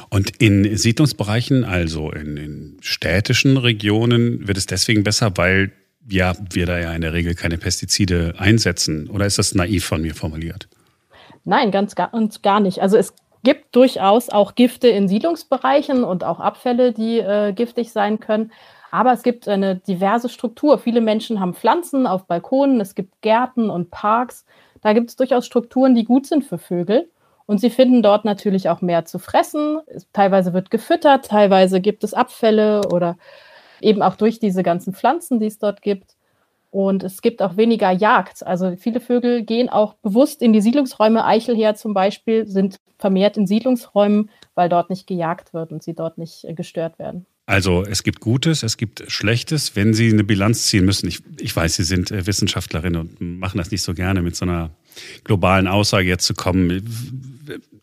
Und 0.10 0.42
in 0.42 0.78
Siedlungsbereichen, 0.78 1.66
also 1.66 2.10
in, 2.10 2.38
in 2.38 2.78
städtischen 2.80 3.58
Regionen, 3.58 4.48
wird 4.48 4.58
es 4.58 4.66
deswegen 4.66 5.04
besser, 5.04 5.34
weil 5.36 5.74
ja, 6.08 6.32
wir 6.50 6.66
da 6.66 6.80
ja 6.80 6.94
in 6.94 7.02
der 7.02 7.12
Regel 7.12 7.36
keine 7.36 7.58
Pestizide 7.58 8.36
einsetzen. 8.38 9.10
Oder 9.10 9.26
ist 9.26 9.38
das 9.38 9.54
naiv 9.54 9.84
von 9.84 10.02
mir 10.02 10.16
formuliert? 10.16 10.70
Nein, 11.44 11.72
ganz 11.72 11.96
gar, 11.96 12.14
und 12.14 12.44
gar 12.44 12.62
nicht. 12.62 12.80
Also 12.80 12.96
es 12.96 13.14
gibt 13.44 13.76
durchaus 13.76 14.30
auch 14.30 14.56
Gifte 14.56 14.88
in 14.88 15.10
Siedlungsbereichen 15.10 16.06
und 16.06 16.24
auch 16.24 16.40
Abfälle, 16.40 16.94
die 16.94 17.20
äh, 17.20 17.52
giftig 17.52 17.92
sein 17.92 18.22
können. 18.22 18.54
Aber 18.92 19.14
es 19.14 19.24
gibt 19.24 19.48
eine 19.48 19.78
diverse 19.78 20.30
Struktur. 20.30 20.78
Viele 20.78 21.02
Menschen 21.02 21.40
haben 21.40 21.54
Pflanzen 21.54 22.06
auf 22.06 22.26
Balkonen, 22.26 22.82
es 22.82 22.94
gibt 22.94 23.22
Gärten 23.22 23.70
und 23.70 23.90
Parks. 23.90 24.46
Da 24.82 24.94
gibt 24.94 25.10
es 25.10 25.16
durchaus 25.16 25.46
Strukturen, 25.46 25.96
die 25.96 26.04
gut 26.04 26.28
sind 26.28 26.44
für 26.44 26.58
Vögel. 26.58 27.10
Und 27.46 27.60
sie 27.60 27.70
finden 27.70 28.04
dort 28.04 28.26
natürlich 28.26 28.70
auch 28.70 28.82
mehr 28.82 29.06
zu 29.06 29.18
fressen. 29.18 29.80
Teilweise 30.14 30.54
wird 30.54 30.72
gefüttert, 30.72 31.26
teilweise 31.26 31.82
gibt 31.82 32.04
es 32.04 32.14
Abfälle 32.14 32.82
oder 32.92 33.18
eben 33.80 34.02
auch 34.02 34.16
durch 34.16 34.40
diese 34.40 34.62
ganzen 34.62 34.94
Pflanzen, 34.94 35.40
die 35.40 35.48
es 35.48 35.58
dort 35.58 35.82
gibt. 35.82 36.16
Und 36.70 37.04
es 37.04 37.22
gibt 37.22 37.42
auch 37.42 37.58
weniger 37.58 37.92
Jagd. 37.92 38.46
Also 38.46 38.76
viele 38.78 39.02
Vögel 39.02 39.44
gehen 39.44 39.70
auch 39.70 39.96
bewusst 39.96 40.42
in 40.42 40.54
die 40.54 40.62
Siedlungsräume. 40.62 41.26
Eichelher 41.26 41.76
zum 41.76 41.94
Beispiel 41.94 42.48
sind 42.48 42.78
vermehrt 42.98 43.36
in 43.36 43.48
Siedlungsräumen, 43.48 44.30
weil 44.56 44.70
dort 44.70 44.90
nicht 44.90 45.08
gejagt 45.08 45.54
wird 45.54 45.72
und 45.72 45.84
sie 45.84 45.94
dort 45.94 46.18
nicht 46.18 46.46
äh, 46.46 46.54
gestört 46.54 47.00
werden. 47.00 47.26
Also 47.52 47.84
es 47.84 48.04
gibt 48.04 48.22
Gutes, 48.22 48.64
es 48.64 48.78
gibt 48.78 49.04
Schlechtes. 49.10 49.76
Wenn 49.76 49.94
Sie 49.94 50.08
eine 50.08 50.24
Bilanz 50.24 50.68
ziehen 50.68 50.86
müssen, 50.86 51.10
ich, 51.10 51.20
ich 51.38 51.54
weiß, 51.54 51.76
Sie 51.76 51.84
sind 51.84 52.10
äh, 52.10 52.26
Wissenschaftlerin 52.26 52.96
und 52.96 53.20
machen 53.20 53.58
das 53.58 53.72
nicht 53.72 53.82
so 53.82 53.94
gerne, 53.94 54.22
mit 54.22 54.38
so 54.38 54.46
einer 54.46 54.72
globalen 55.26 55.68
Aussage 55.68 56.08
jetzt 56.08 56.26
zu 56.26 56.34
kommen. 56.34 56.82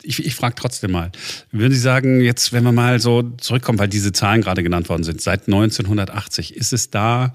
Ich, 0.01 0.25
ich 0.25 0.33
frage 0.33 0.55
trotzdem 0.55 0.89
mal, 0.89 1.11
würden 1.51 1.71
Sie 1.71 1.79
sagen, 1.79 2.19
jetzt, 2.19 2.51
wenn 2.51 2.63
wir 2.63 2.71
mal 2.71 2.99
so 2.99 3.21
zurückkommen, 3.37 3.77
weil 3.77 3.89
diese 3.89 4.11
Zahlen 4.11 4.41
gerade 4.41 4.63
genannt 4.63 4.89
worden 4.89 5.03
sind, 5.03 5.21
seit 5.21 5.41
1980, 5.41 6.55
ist 6.55 6.73
es 6.73 6.89
da 6.89 7.31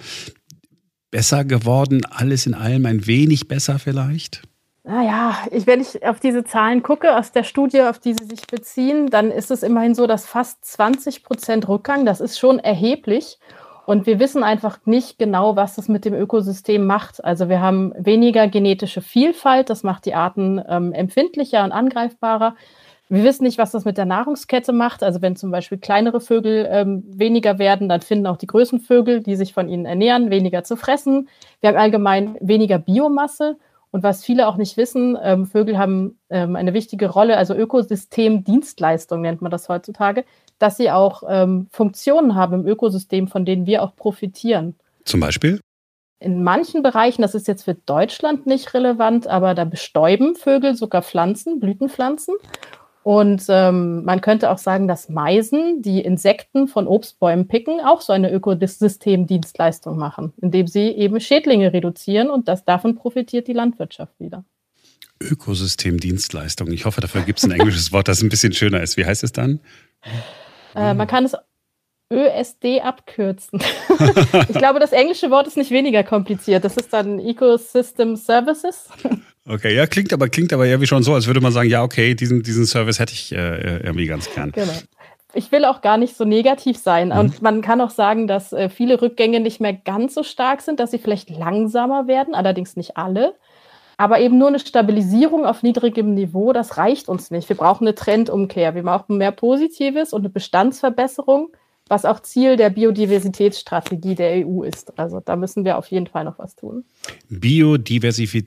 besser 1.12 1.44
geworden, 1.44 2.04
alles 2.04 2.46
in 2.46 2.54
allem 2.54 2.84
ein 2.86 3.06
wenig 3.06 3.46
besser 3.46 3.78
vielleicht? 3.78 4.42
Naja, 4.86 5.38
ich, 5.50 5.66
wenn 5.66 5.80
ich 5.80 6.06
auf 6.06 6.20
diese 6.20 6.44
Zahlen 6.44 6.82
gucke, 6.82 7.16
aus 7.16 7.32
der 7.32 7.42
Studie, 7.42 7.80
auf 7.80 7.98
die 7.98 8.12
sie 8.12 8.26
sich 8.26 8.46
beziehen, 8.46 9.08
dann 9.08 9.30
ist 9.30 9.50
es 9.50 9.62
immerhin 9.62 9.94
so, 9.94 10.06
dass 10.06 10.26
fast 10.26 10.62
20 10.62 11.24
Prozent 11.24 11.66
Rückgang, 11.68 12.04
das 12.04 12.20
ist 12.20 12.38
schon 12.38 12.58
erheblich. 12.58 13.38
Und 13.86 14.06
wir 14.06 14.18
wissen 14.18 14.42
einfach 14.42 14.78
nicht 14.84 15.18
genau, 15.18 15.56
was 15.56 15.76
das 15.76 15.88
mit 15.88 16.04
dem 16.04 16.12
Ökosystem 16.12 16.84
macht. 16.84 17.24
Also 17.24 17.48
wir 17.48 17.62
haben 17.62 17.94
weniger 17.96 18.46
genetische 18.46 19.00
Vielfalt, 19.00 19.70
das 19.70 19.84
macht 19.84 20.04
die 20.04 20.14
Arten 20.14 20.62
ähm, 20.68 20.92
empfindlicher 20.92 21.64
und 21.64 21.72
angreifbarer. 21.72 22.54
Wir 23.08 23.24
wissen 23.24 23.44
nicht, 23.44 23.56
was 23.56 23.70
das 23.70 23.86
mit 23.86 23.96
der 23.96 24.06
Nahrungskette 24.06 24.72
macht. 24.72 25.02
Also 25.02 25.22
wenn 25.22 25.34
zum 25.34 25.50
Beispiel 25.50 25.78
kleinere 25.78 26.20
Vögel 26.20 26.68
ähm, 26.70 27.04
weniger 27.06 27.58
werden, 27.58 27.88
dann 27.88 28.02
finden 28.02 28.26
auch 28.26 28.36
die 28.36 28.46
größten 28.46 28.80
Vögel, 28.80 29.22
die 29.22 29.36
sich 29.36 29.54
von 29.54 29.68
ihnen 29.68 29.86
ernähren, 29.86 30.30
weniger 30.30 30.62
zu 30.62 30.76
fressen. 30.76 31.28
Wir 31.60 31.70
haben 31.70 31.78
allgemein 31.78 32.36
weniger 32.40 32.78
Biomasse 32.78 33.56
und 33.94 34.02
was 34.02 34.24
viele 34.24 34.48
auch 34.48 34.56
nicht 34.56 34.76
wissen, 34.76 35.16
ähm, 35.22 35.46
Vögel 35.46 35.78
haben 35.78 36.18
ähm, 36.28 36.56
eine 36.56 36.74
wichtige 36.74 37.08
Rolle, 37.08 37.36
also 37.36 37.54
Ökosystemdienstleistung 37.54 39.20
nennt 39.20 39.40
man 39.40 39.52
das 39.52 39.68
heutzutage, 39.68 40.24
dass 40.58 40.78
sie 40.78 40.90
auch 40.90 41.22
ähm, 41.28 41.68
Funktionen 41.70 42.34
haben 42.34 42.54
im 42.54 42.66
Ökosystem, 42.66 43.28
von 43.28 43.44
denen 43.44 43.66
wir 43.66 43.84
auch 43.84 43.94
profitieren. 43.94 44.74
Zum 45.04 45.20
Beispiel? 45.20 45.60
In 46.18 46.42
manchen 46.42 46.82
Bereichen, 46.82 47.22
das 47.22 47.36
ist 47.36 47.46
jetzt 47.46 47.62
für 47.62 47.74
Deutschland 47.74 48.46
nicht 48.46 48.74
relevant, 48.74 49.28
aber 49.28 49.54
da 49.54 49.64
bestäuben 49.64 50.34
Vögel 50.34 50.74
sogar 50.74 51.02
Pflanzen, 51.02 51.60
Blütenpflanzen. 51.60 52.34
Und 53.04 53.44
ähm, 53.50 54.02
man 54.04 54.22
könnte 54.22 54.50
auch 54.50 54.56
sagen, 54.56 54.88
dass 54.88 55.10
Meisen, 55.10 55.82
die 55.82 56.00
Insekten 56.00 56.68
von 56.68 56.86
Obstbäumen 56.86 57.46
picken, 57.48 57.80
auch 57.80 58.00
so 58.00 58.14
eine 58.14 58.32
Ökosystemdienstleistung 58.32 59.98
machen, 59.98 60.32
indem 60.40 60.66
sie 60.66 60.88
eben 60.88 61.20
Schädlinge 61.20 61.74
reduzieren 61.74 62.30
und 62.30 62.48
das 62.48 62.64
davon 62.64 62.94
profitiert 62.94 63.46
die 63.46 63.52
Landwirtschaft 63.52 64.18
wieder. 64.18 64.46
Ökosystemdienstleistung. 65.20 66.72
Ich 66.72 66.86
hoffe, 66.86 67.02
dafür 67.02 67.20
gibt 67.20 67.40
es 67.40 67.44
ein 67.44 67.52
englisches 67.52 67.92
Wort, 67.92 68.08
das 68.08 68.22
ein 68.22 68.30
bisschen 68.30 68.54
schöner 68.54 68.80
ist. 68.82 68.96
Wie 68.96 69.04
heißt 69.04 69.22
es 69.22 69.32
dann? 69.32 69.60
Äh, 70.74 70.94
man 70.94 71.06
kann 71.06 71.26
es 71.26 71.36
ÖSD 72.10 72.80
abkürzen. 72.82 73.60
ich 74.48 74.56
glaube, 74.56 74.80
das 74.80 74.92
englische 74.92 75.30
Wort 75.30 75.46
ist 75.46 75.58
nicht 75.58 75.70
weniger 75.70 76.04
kompliziert. 76.04 76.64
Das 76.64 76.78
ist 76.78 76.90
dann 76.94 77.18
Ecosystem 77.18 78.16
Services. 78.16 78.88
Okay, 79.46 79.74
ja, 79.74 79.86
klingt 79.86 80.12
aber, 80.12 80.28
klingt 80.28 80.52
aber 80.52 80.66
irgendwie 80.66 80.86
schon 80.86 81.02
so, 81.02 81.12
als 81.12 81.26
würde 81.26 81.40
man 81.40 81.52
sagen, 81.52 81.68
ja, 81.68 81.82
okay, 81.82 82.14
diesen, 82.14 82.42
diesen 82.42 82.64
Service 82.64 82.98
hätte 82.98 83.12
ich 83.12 83.32
äh, 83.32 83.78
irgendwie 83.78 84.06
ganz 84.06 84.32
gern. 84.32 84.52
Genau. 84.52 84.72
Ich 85.34 85.52
will 85.52 85.64
auch 85.64 85.80
gar 85.82 85.98
nicht 85.98 86.16
so 86.16 86.24
negativ 86.24 86.78
sein. 86.78 87.08
Mhm. 87.08 87.18
Und 87.18 87.42
man 87.42 87.60
kann 87.60 87.80
auch 87.80 87.90
sagen, 87.90 88.26
dass 88.26 88.52
äh, 88.52 88.70
viele 88.70 89.02
Rückgänge 89.02 89.40
nicht 89.40 89.60
mehr 89.60 89.74
ganz 89.74 90.14
so 90.14 90.22
stark 90.22 90.62
sind, 90.62 90.80
dass 90.80 90.92
sie 90.92 90.98
vielleicht 90.98 91.28
langsamer 91.28 92.06
werden, 92.06 92.34
allerdings 92.34 92.76
nicht 92.76 92.96
alle. 92.96 93.34
Aber 93.96 94.18
eben 94.18 94.38
nur 94.38 94.48
eine 94.48 94.58
Stabilisierung 94.58 95.44
auf 95.44 95.62
niedrigem 95.62 96.14
Niveau, 96.14 96.52
das 96.52 96.78
reicht 96.78 97.08
uns 97.08 97.30
nicht. 97.30 97.48
Wir 97.48 97.56
brauchen 97.56 97.86
eine 97.86 97.94
Trendumkehr. 97.94 98.74
Wir 98.74 98.82
brauchen 98.82 99.18
mehr 99.18 99.30
Positives 99.30 100.12
und 100.12 100.22
eine 100.22 100.30
Bestandsverbesserung, 100.30 101.50
was 101.88 102.04
auch 102.04 102.20
Ziel 102.20 102.56
der 102.56 102.70
Biodiversitätsstrategie 102.70 104.14
der 104.14 104.46
EU 104.46 104.62
ist. 104.62 104.98
Also 104.98 105.20
da 105.20 105.36
müssen 105.36 105.64
wir 105.64 105.78
auf 105.78 105.86
jeden 105.88 106.06
Fall 106.06 106.24
noch 106.24 106.38
was 106.38 106.56
tun. 106.56 106.84
Biodiversität 107.28 108.46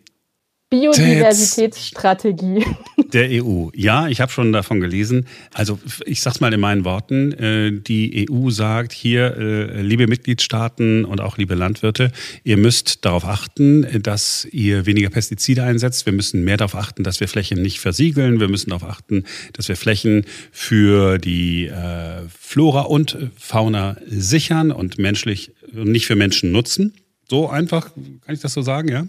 Biodiversitätsstrategie. 0.69 2.65
Der 3.13 3.29
EU. 3.31 3.69
Ja, 3.73 4.09
ich 4.09 4.19
habe 4.19 4.31
schon 4.31 4.51
davon 4.51 4.81
gelesen. 4.81 5.27
Also 5.53 5.79
ich 6.05 6.19
sag's 6.19 6.41
mal 6.41 6.53
in 6.53 6.59
meinen 6.59 6.83
Worten. 6.83 7.31
Äh, 7.31 7.71
die 7.71 8.27
EU 8.29 8.49
sagt 8.49 8.91
hier, 8.91 9.37
äh, 9.37 9.81
liebe 9.81 10.07
Mitgliedstaaten 10.07 11.05
und 11.05 11.21
auch 11.21 11.37
liebe 11.37 11.55
Landwirte, 11.55 12.11
ihr 12.43 12.57
müsst 12.57 13.05
darauf 13.05 13.23
achten, 13.23 14.01
dass 14.03 14.45
ihr 14.51 14.85
weniger 14.85 15.09
Pestizide 15.09 15.63
einsetzt. 15.63 16.05
Wir 16.05 16.11
müssen 16.11 16.43
mehr 16.43 16.57
darauf 16.57 16.75
achten, 16.75 17.03
dass 17.03 17.21
wir 17.21 17.29
Flächen 17.29 17.61
nicht 17.61 17.79
versiegeln. 17.79 18.41
Wir 18.41 18.49
müssen 18.49 18.71
darauf 18.71 18.89
achten, 18.89 19.23
dass 19.53 19.69
wir 19.69 19.77
Flächen 19.77 20.25
für 20.51 21.17
die 21.17 21.67
äh, 21.67 22.23
Flora 22.37 22.81
und 22.81 23.17
Fauna 23.37 23.95
sichern 24.05 24.73
und 24.73 24.97
menschlich 24.97 25.53
nicht 25.71 26.07
für 26.07 26.17
Menschen 26.17 26.51
nutzen. 26.51 26.93
So 27.29 27.49
einfach, 27.49 27.93
kann 28.25 28.35
ich 28.35 28.41
das 28.41 28.53
so 28.53 28.61
sagen, 28.61 28.89
ja? 28.89 29.07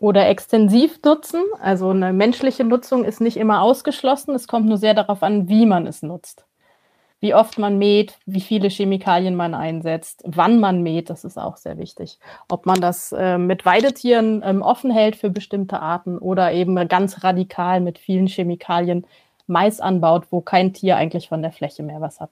Oder 0.00 0.28
extensiv 0.28 1.00
nutzen. 1.04 1.42
Also 1.60 1.90
eine 1.90 2.12
menschliche 2.12 2.64
Nutzung 2.64 3.04
ist 3.04 3.20
nicht 3.20 3.36
immer 3.36 3.62
ausgeschlossen. 3.62 4.34
Es 4.34 4.48
kommt 4.48 4.66
nur 4.66 4.78
sehr 4.78 4.94
darauf 4.94 5.22
an, 5.22 5.48
wie 5.48 5.66
man 5.66 5.86
es 5.86 6.02
nutzt. 6.02 6.44
Wie 7.20 7.34
oft 7.34 7.58
man 7.58 7.78
mäht, 7.78 8.16
wie 8.26 8.40
viele 8.40 8.68
Chemikalien 8.68 9.34
man 9.34 9.52
einsetzt, 9.52 10.22
wann 10.24 10.60
man 10.60 10.84
mäht, 10.84 11.10
das 11.10 11.24
ist 11.24 11.36
auch 11.36 11.56
sehr 11.56 11.76
wichtig. 11.76 12.20
Ob 12.48 12.64
man 12.64 12.80
das 12.80 13.10
äh, 13.10 13.38
mit 13.38 13.66
Weidetieren 13.66 14.40
ähm, 14.44 14.62
offen 14.62 14.92
hält 14.92 15.16
für 15.16 15.28
bestimmte 15.28 15.80
Arten 15.80 16.18
oder 16.18 16.52
eben 16.52 16.76
ganz 16.86 17.24
radikal 17.24 17.80
mit 17.80 17.98
vielen 17.98 18.28
Chemikalien 18.28 19.04
Mais 19.48 19.80
anbaut, 19.80 20.26
wo 20.30 20.40
kein 20.42 20.72
Tier 20.72 20.96
eigentlich 20.96 21.28
von 21.28 21.42
der 21.42 21.50
Fläche 21.50 21.82
mehr 21.82 22.00
was 22.00 22.20
hat. 22.20 22.30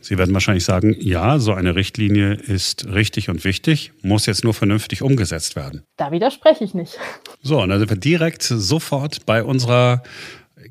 Sie 0.00 0.18
werden 0.18 0.34
wahrscheinlich 0.34 0.64
sagen, 0.64 0.94
ja, 0.98 1.38
so 1.38 1.52
eine 1.52 1.74
Richtlinie 1.74 2.34
ist 2.34 2.86
richtig 2.86 3.28
und 3.28 3.44
wichtig, 3.44 3.92
muss 4.02 4.26
jetzt 4.26 4.44
nur 4.44 4.54
vernünftig 4.54 5.02
umgesetzt 5.02 5.56
werden. 5.56 5.82
Da 5.96 6.10
widerspreche 6.10 6.64
ich 6.64 6.74
nicht. 6.74 6.98
So, 7.42 7.60
und 7.60 7.70
dann 7.70 7.78
sind 7.78 7.90
wir 7.90 7.96
direkt 7.96 8.42
sofort 8.42 9.26
bei 9.26 9.42
unserer 9.42 10.02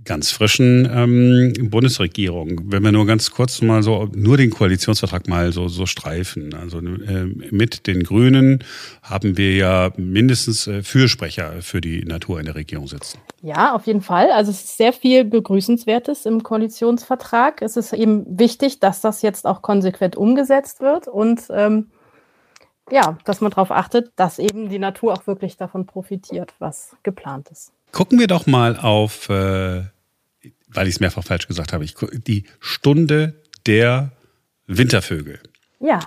ganz 0.06 0.32
frischen 0.32 0.90
ähm, 0.92 1.70
Bundesregierung. 1.70 2.62
Wenn 2.66 2.84
wir 2.84 2.92
nur 2.92 3.06
ganz 3.06 3.32
kurz 3.32 3.62
mal 3.62 3.84
so 3.84 4.10
nur 4.14 4.38
den 4.38 4.50
Koalitionsvertrag 4.50 5.28
mal 5.28 5.52
so, 5.52 5.68
so 5.68 5.86
streifen. 5.86 6.54
Also 6.54 6.80
äh, 6.80 7.26
mit 7.52 7.88
den 7.88 8.04
Grünen 8.04 8.64
haben 9.02 9.38
wir 9.38 9.56
ja 9.56 9.92
mindestens 9.98 10.68
äh, 10.68 10.84
Fürsprecher 10.84 11.62
für 11.62 11.82
die 11.82 12.04
Natur 12.06 12.40
in 12.40 12.46
der 12.46 12.56
Regierung 12.56 12.88
sitzen. 12.88 13.20
Ja, 13.42 13.74
auf 13.74 13.88
jeden 13.88 14.02
Fall. 14.02 14.32
Also 14.32 14.52
es 14.52 14.64
ist 14.64 14.78
sehr 14.78 14.94
viel 14.94 15.26
Begrüßenswertes 15.26 16.26
im 16.26 16.44
Koalitionsvertrag. 16.44 17.62
Es 17.62 17.78
ist 17.78 17.94
eben 17.94 18.26
wichtig, 18.40 18.80
dass 18.80 19.02
das 19.02 19.22
jetzt 19.22 19.46
auch 19.46 19.62
konsequent 19.62 20.16
umgesetzt 20.16 20.82
wird 20.82 21.08
und 21.08 21.42
ähm, 21.50 21.88
ja, 22.92 23.18
dass 23.26 23.42
man 23.42 23.52
darauf 23.52 23.72
achtet, 23.72 24.12
dass 24.16 24.40
eben 24.40 24.70
die 24.70 24.80
Natur 24.80 25.14
auch 25.14 25.28
wirklich 25.28 25.58
davon 25.58 25.86
profitiert, 25.86 26.54
was 26.60 26.96
geplant 27.04 27.50
ist. 27.50 27.72
Gucken 27.94 28.20
wir 28.20 28.26
doch 28.26 28.48
mal 28.48 28.76
auf, 28.76 29.30
äh, 29.30 29.84
weil 30.68 30.88
ich 30.88 30.96
es 30.96 31.00
mehrfach 31.00 31.24
falsch 31.24 31.48
gesagt 31.48 31.74
habe, 31.74 31.86
ich, 31.86 31.94
die 32.28 32.44
Stunde 32.60 33.36
der 33.68 34.12
Wintervögel. 34.66 35.40
Ja. 35.80 36.00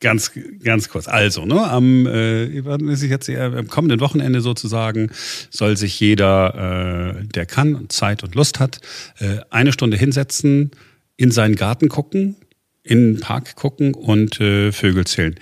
Ganz, 0.00 0.32
ganz 0.62 0.90
kurz. 0.90 1.08
Also, 1.08 1.46
ne, 1.46 1.62
am, 1.70 2.06
äh, 2.06 2.44
jetzt 2.44 3.28
eher, 3.30 3.52
am 3.52 3.68
kommenden 3.68 4.00
Wochenende 4.00 4.42
sozusagen 4.42 5.10
soll 5.50 5.78
sich 5.78 5.98
jeder, 6.00 7.16
äh, 7.18 7.24
der 7.26 7.46
kann, 7.46 7.88
Zeit 7.88 8.22
und 8.22 8.34
Lust 8.34 8.60
hat, 8.60 8.80
äh, 9.20 9.38
eine 9.48 9.72
Stunde 9.72 9.96
hinsetzen, 9.96 10.70
in 11.16 11.30
seinen 11.30 11.56
Garten 11.56 11.88
gucken, 11.88 12.36
in 12.82 13.14
den 13.14 13.20
Park 13.20 13.56
gucken 13.56 13.94
und 13.94 14.38
äh, 14.40 14.70
Vögel 14.72 15.06
zählen. 15.06 15.34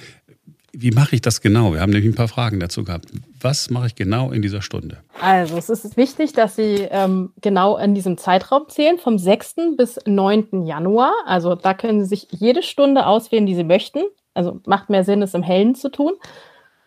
Wie 0.72 0.90
mache 0.90 1.14
ich 1.14 1.22
das 1.22 1.40
genau? 1.40 1.72
Wir 1.72 1.80
haben 1.80 1.90
nämlich 1.90 2.12
ein 2.12 2.14
paar 2.14 2.28
Fragen 2.28 2.60
dazu 2.60 2.84
gehabt. 2.84 3.06
Was 3.40 3.70
mache 3.70 3.87
ich 3.87 3.94
genau 3.94 4.30
in 4.32 4.42
dieser 4.42 4.60
Stunde? 4.60 4.98
Also 5.20 5.56
es 5.56 5.70
ist 5.70 5.96
wichtig, 5.96 6.34
dass 6.34 6.56
Sie 6.56 6.87
ähm, 6.90 7.32
genau 7.40 7.78
in 7.78 7.94
diesem 7.94 8.18
Zeitraum 8.18 8.68
zählen, 8.68 8.98
vom 8.98 9.18
6. 9.18 9.56
bis 9.76 9.98
9. 10.04 10.66
Januar. 10.66 11.12
Also 11.26 11.54
da 11.54 11.72
können 11.72 12.02
Sie 12.02 12.08
sich 12.08 12.28
jede 12.30 12.62
Stunde 12.62 13.06
auswählen, 13.06 13.46
die 13.46 13.54
Sie 13.54 13.64
möchten. 13.64 14.00
Also 14.34 14.60
macht 14.66 14.90
mehr 14.90 15.04
Sinn, 15.04 15.22
es 15.22 15.34
im 15.34 15.42
Hellen 15.42 15.75
zu 15.75 15.90
tun. 15.90 16.12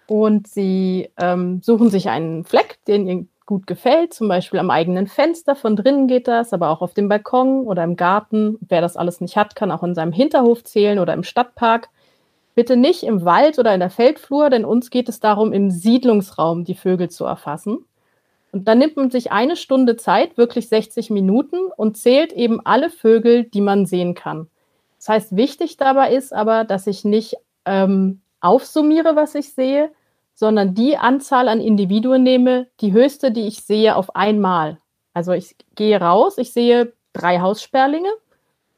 Und 0.06 0.48
Sie 0.48 1.10
ähm, 1.18 1.62
suchen 1.64 1.90
sich 1.90 2.10
einen 2.10 2.44
Fleck, 2.44 2.78
den 2.88 3.08
Ihnen 3.08 3.30
gut 3.48 3.66
gefällt, 3.66 4.14
zum 4.14 4.28
Beispiel 4.28 4.60
am 4.60 4.70
eigenen 4.70 5.08
Fenster. 5.08 5.56
Von 5.56 5.76
drinnen 5.76 6.08
geht 6.08 6.28
das, 6.28 6.54
aber 6.54 6.70
auch 6.70 6.82
auf 6.82 6.94
dem 6.94 7.10
Balkon 7.10 7.66
oder 7.66 7.84
im 7.84 7.96
Garten. 7.96 8.58
Wer 8.62 8.82
das 8.82 8.96
alles 8.96 9.22
nicht 9.22 9.36
hat, 9.36 9.56
kann 9.56 9.72
auch 9.72 9.84
in 9.84 9.96
seinem 9.96 10.14
Hinterhof 10.14 10.64
zählen 10.64 11.00
oder 11.00 11.14
im 11.14 11.24
Stadtpark. 11.24 11.90
Bitte 12.54 12.76
nicht 12.76 13.04
im 13.04 13.24
Wald 13.24 13.60
oder 13.60 13.74
in 13.74 13.80
der 13.80 13.90
Feldflur, 13.90 14.50
denn 14.50 14.66
uns 14.66 14.90
geht 14.90 15.08
es 15.08 15.20
darum, 15.20 15.54
im 15.54 15.72
Siedlungsraum 15.72 16.66
die 16.66 16.76
Vögel 16.76 17.10
zu 17.10 17.26
erfassen. 17.26 17.86
Und 18.52 18.68
dann 18.68 18.80
nimmt 18.80 18.98
man 18.98 19.10
sich 19.10 19.32
eine 19.32 19.56
Stunde 19.56 19.96
Zeit, 19.96 20.38
wirklich 20.38 20.68
60 20.68 21.10
Minuten, 21.10 21.58
und 21.78 21.96
zählt 21.96 22.34
eben 22.34 22.60
alle 22.66 22.90
Vögel, 22.90 23.46
die 23.46 23.62
man 23.62 23.86
sehen 23.86 24.14
kann. 24.14 24.48
Das 24.98 25.08
heißt, 25.10 25.36
wichtig 25.36 25.78
dabei 25.78 26.14
ist 26.14 26.34
aber, 26.34 26.66
dass 26.66 26.88
ich 26.88 27.06
nicht 27.06 27.38
ähm, 27.66 28.22
aufsummiere, 28.42 29.16
was 29.16 29.36
ich 29.36 29.54
sehe, 29.54 29.92
sondern 30.34 30.76
die 30.76 30.98
Anzahl 30.98 31.48
an 31.48 31.62
Individuen 31.62 32.24
nehme, 32.24 32.68
die 32.82 32.92
höchste, 32.92 33.32
die 33.32 33.48
ich 33.48 33.64
sehe, 33.64 33.96
auf 33.96 34.16
einmal. 34.16 34.78
Also 35.14 35.32
ich 35.32 35.56
gehe 35.76 36.00
raus, 36.00 36.38
ich 36.38 36.52
sehe 36.52 36.94
drei 37.14 37.40
Haussperlinge 37.40 38.12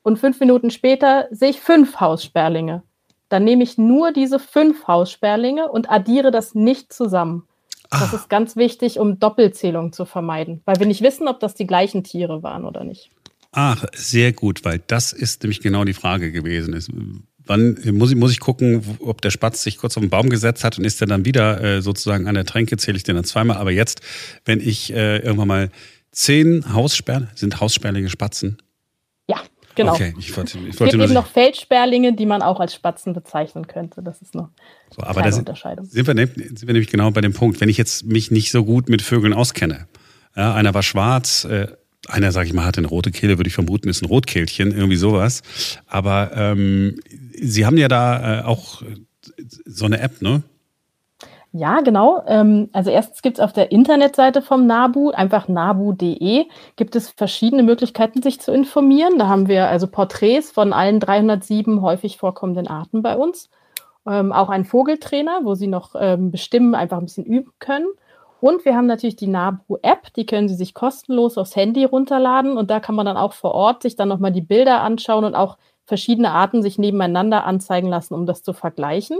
und 0.03 0.19
fünf 0.19 0.39
Minuten 0.39 0.69
später 0.69 1.27
sehe 1.31 1.49
ich 1.49 1.61
fünf 1.61 1.99
Haussperlinge 1.99 2.83
dann 3.29 3.43
nehme 3.43 3.63
ich 3.63 3.77
nur 3.77 4.11
diese 4.11 4.39
fünf 4.39 4.87
Haussperlinge 4.87 5.69
und 5.69 5.89
addiere 5.89 6.31
das 6.31 6.55
nicht 6.55 6.93
zusammen. 6.93 7.47
Das 7.89 8.13
ah. 8.13 8.15
ist 8.15 8.29
ganz 8.29 8.55
wichtig, 8.55 8.99
um 8.99 9.19
Doppelzählung 9.19 9.93
zu 9.93 10.05
vermeiden, 10.05 10.61
weil 10.65 10.79
wir 10.79 10.87
nicht 10.87 11.01
wissen, 11.01 11.27
ob 11.27 11.39
das 11.39 11.53
die 11.53 11.67
gleichen 11.67 12.03
Tiere 12.03 12.41
waren 12.41 12.65
oder 12.65 12.83
nicht. 12.83 13.11
Ach, 13.51 13.85
sehr 13.93 14.33
gut, 14.33 14.65
weil 14.65 14.81
das 14.87 15.13
ist 15.13 15.43
nämlich 15.43 15.61
genau 15.61 15.83
die 15.83 15.93
Frage 15.93 16.31
gewesen. 16.31 17.23
Wann 17.45 17.77
muss 17.91 18.09
ich, 18.09 18.17
muss 18.17 18.31
ich 18.31 18.39
gucken, 18.39 18.97
ob 18.99 19.21
der 19.21 19.29
Spatz 19.29 19.61
sich 19.61 19.77
kurz 19.77 19.95
auf 19.95 20.01
den 20.01 20.09
Baum 20.09 20.29
gesetzt 20.29 20.63
hat 20.63 20.79
und 20.79 20.85
ist 20.85 21.01
er 21.01 21.07
dann 21.07 21.25
wieder 21.25 21.61
äh, 21.61 21.81
sozusagen 21.81 22.27
an 22.27 22.33
der 22.33 22.45
Tränke, 22.45 22.77
zähle 22.77 22.97
ich 22.97 23.03
den 23.03 23.15
dann 23.15 23.25
zweimal. 23.25 23.57
Aber 23.57 23.71
jetzt, 23.71 24.01
wenn 24.45 24.59
ich 24.59 24.91
äh, 24.91 25.17
irgendwann 25.17 25.47
mal 25.47 25.69
zehn 26.11 26.73
Haussperlinge, 26.73 27.29
sind 27.35 27.59
Haussperlinge 27.59 28.09
Spatzen? 28.09 28.57
Genau. 29.75 29.93
Okay, 29.93 30.13
ich 30.19 30.35
wollte, 30.35 30.57
ich 30.59 30.79
wollte 30.79 30.83
es 30.83 30.91
gibt 30.91 31.03
eben 31.03 31.13
noch 31.13 31.27
Feldsperlinge, 31.27 32.13
die 32.13 32.25
man 32.25 32.41
auch 32.41 32.59
als 32.59 32.73
Spatzen 32.75 33.13
bezeichnen 33.13 33.67
könnte. 33.67 34.01
Das 34.03 34.21
ist 34.21 34.35
noch 34.35 34.49
so, 34.95 35.01
aber 35.01 35.21
eine 35.21 35.35
Unterscheidung. 35.35 35.85
Sind 35.85 36.07
wir, 36.07 36.15
sind 36.15 36.61
wir 36.61 36.73
nämlich 36.73 36.89
genau 36.89 37.11
bei 37.11 37.21
dem 37.21 37.33
Punkt, 37.33 37.59
wenn 37.61 37.69
ich 37.69 37.77
jetzt 37.77 38.05
mich 38.05 38.31
nicht 38.31 38.51
so 38.51 38.63
gut 38.63 38.89
mit 38.89 39.01
Vögeln 39.01 39.33
auskenne. 39.33 39.87
Ja, 40.35 40.53
einer 40.53 40.73
war 40.73 40.83
schwarz, 40.83 41.45
äh, 41.45 41.67
einer, 42.07 42.31
sag 42.31 42.45
ich 42.45 42.53
mal, 42.53 42.65
hatte 42.65 42.79
eine 42.79 42.87
rote 42.87 43.11
Kehle, 43.11 43.37
würde 43.37 43.47
ich 43.47 43.53
vermuten, 43.53 43.89
ist 43.89 44.01
ein 44.01 44.07
Rotkehlchen, 44.07 44.71
irgendwie 44.71 44.97
sowas. 44.97 45.41
Aber 45.87 46.31
ähm, 46.35 46.99
Sie 47.39 47.65
haben 47.65 47.77
ja 47.77 47.87
da 47.87 48.41
äh, 48.41 48.43
auch 48.43 48.83
so 49.65 49.85
eine 49.85 49.99
App, 49.99 50.21
ne? 50.21 50.43
Ja, 51.55 51.81
genau. 51.81 52.23
Ähm, 52.25 52.69
also 52.73 52.89
erstens 52.89 53.21
gibt 53.21 53.37
es 53.37 53.43
auf 53.43 53.53
der 53.53 53.71
Internetseite 53.71 54.41
vom 54.41 54.65
NABU, 54.65 55.11
einfach 55.11 55.47
nabu.de, 55.47 56.47
gibt 56.75 56.95
es 56.95 57.11
verschiedene 57.11 57.61
Möglichkeiten, 57.61 58.23
sich 58.23 58.41
zu 58.41 58.51
informieren. 58.51 59.19
Da 59.19 59.27
haben 59.27 59.47
wir 59.47 59.67
also 59.67 59.85
Porträts 59.85 60.51
von 60.51 60.73
allen 60.73 60.99
307 60.99 61.83
häufig 61.83 62.17
vorkommenden 62.17 62.67
Arten 62.67 63.03
bei 63.03 63.15
uns. 63.15 63.51
Ähm, 64.07 64.31
auch 64.33 64.49
einen 64.49 64.65
Vogeltrainer, 64.65 65.41
wo 65.43 65.53
Sie 65.53 65.67
noch 65.67 65.93
ähm, 65.95 66.31
bestimmen, 66.31 66.73
einfach 66.73 66.97
ein 66.97 67.05
bisschen 67.05 67.25
üben 67.25 67.51
können. 67.59 67.87
Und 68.41 68.65
wir 68.65 68.75
haben 68.75 68.87
natürlich 68.87 69.15
die 69.15 69.27
NABU-App, 69.27 70.11
die 70.15 70.25
können 70.25 70.49
Sie 70.49 70.55
sich 70.55 70.73
kostenlos 70.73 71.37
aufs 71.37 71.55
Handy 71.55 71.85
runterladen 71.85 72.57
und 72.57 72.71
da 72.71 72.79
kann 72.79 72.95
man 72.95 73.05
dann 73.05 73.15
auch 73.15 73.33
vor 73.33 73.53
Ort 73.53 73.83
sich 73.83 73.95
dann 73.95 74.09
nochmal 74.09 74.31
die 74.31 74.41
Bilder 74.41 74.81
anschauen 74.81 75.23
und 75.23 75.35
auch 75.35 75.57
verschiedene 75.85 76.31
Arten 76.31 76.63
sich 76.63 76.79
nebeneinander 76.79 77.45
anzeigen 77.45 77.89
lassen, 77.89 78.15
um 78.15 78.25
das 78.25 78.41
zu 78.41 78.53
vergleichen. 78.53 79.19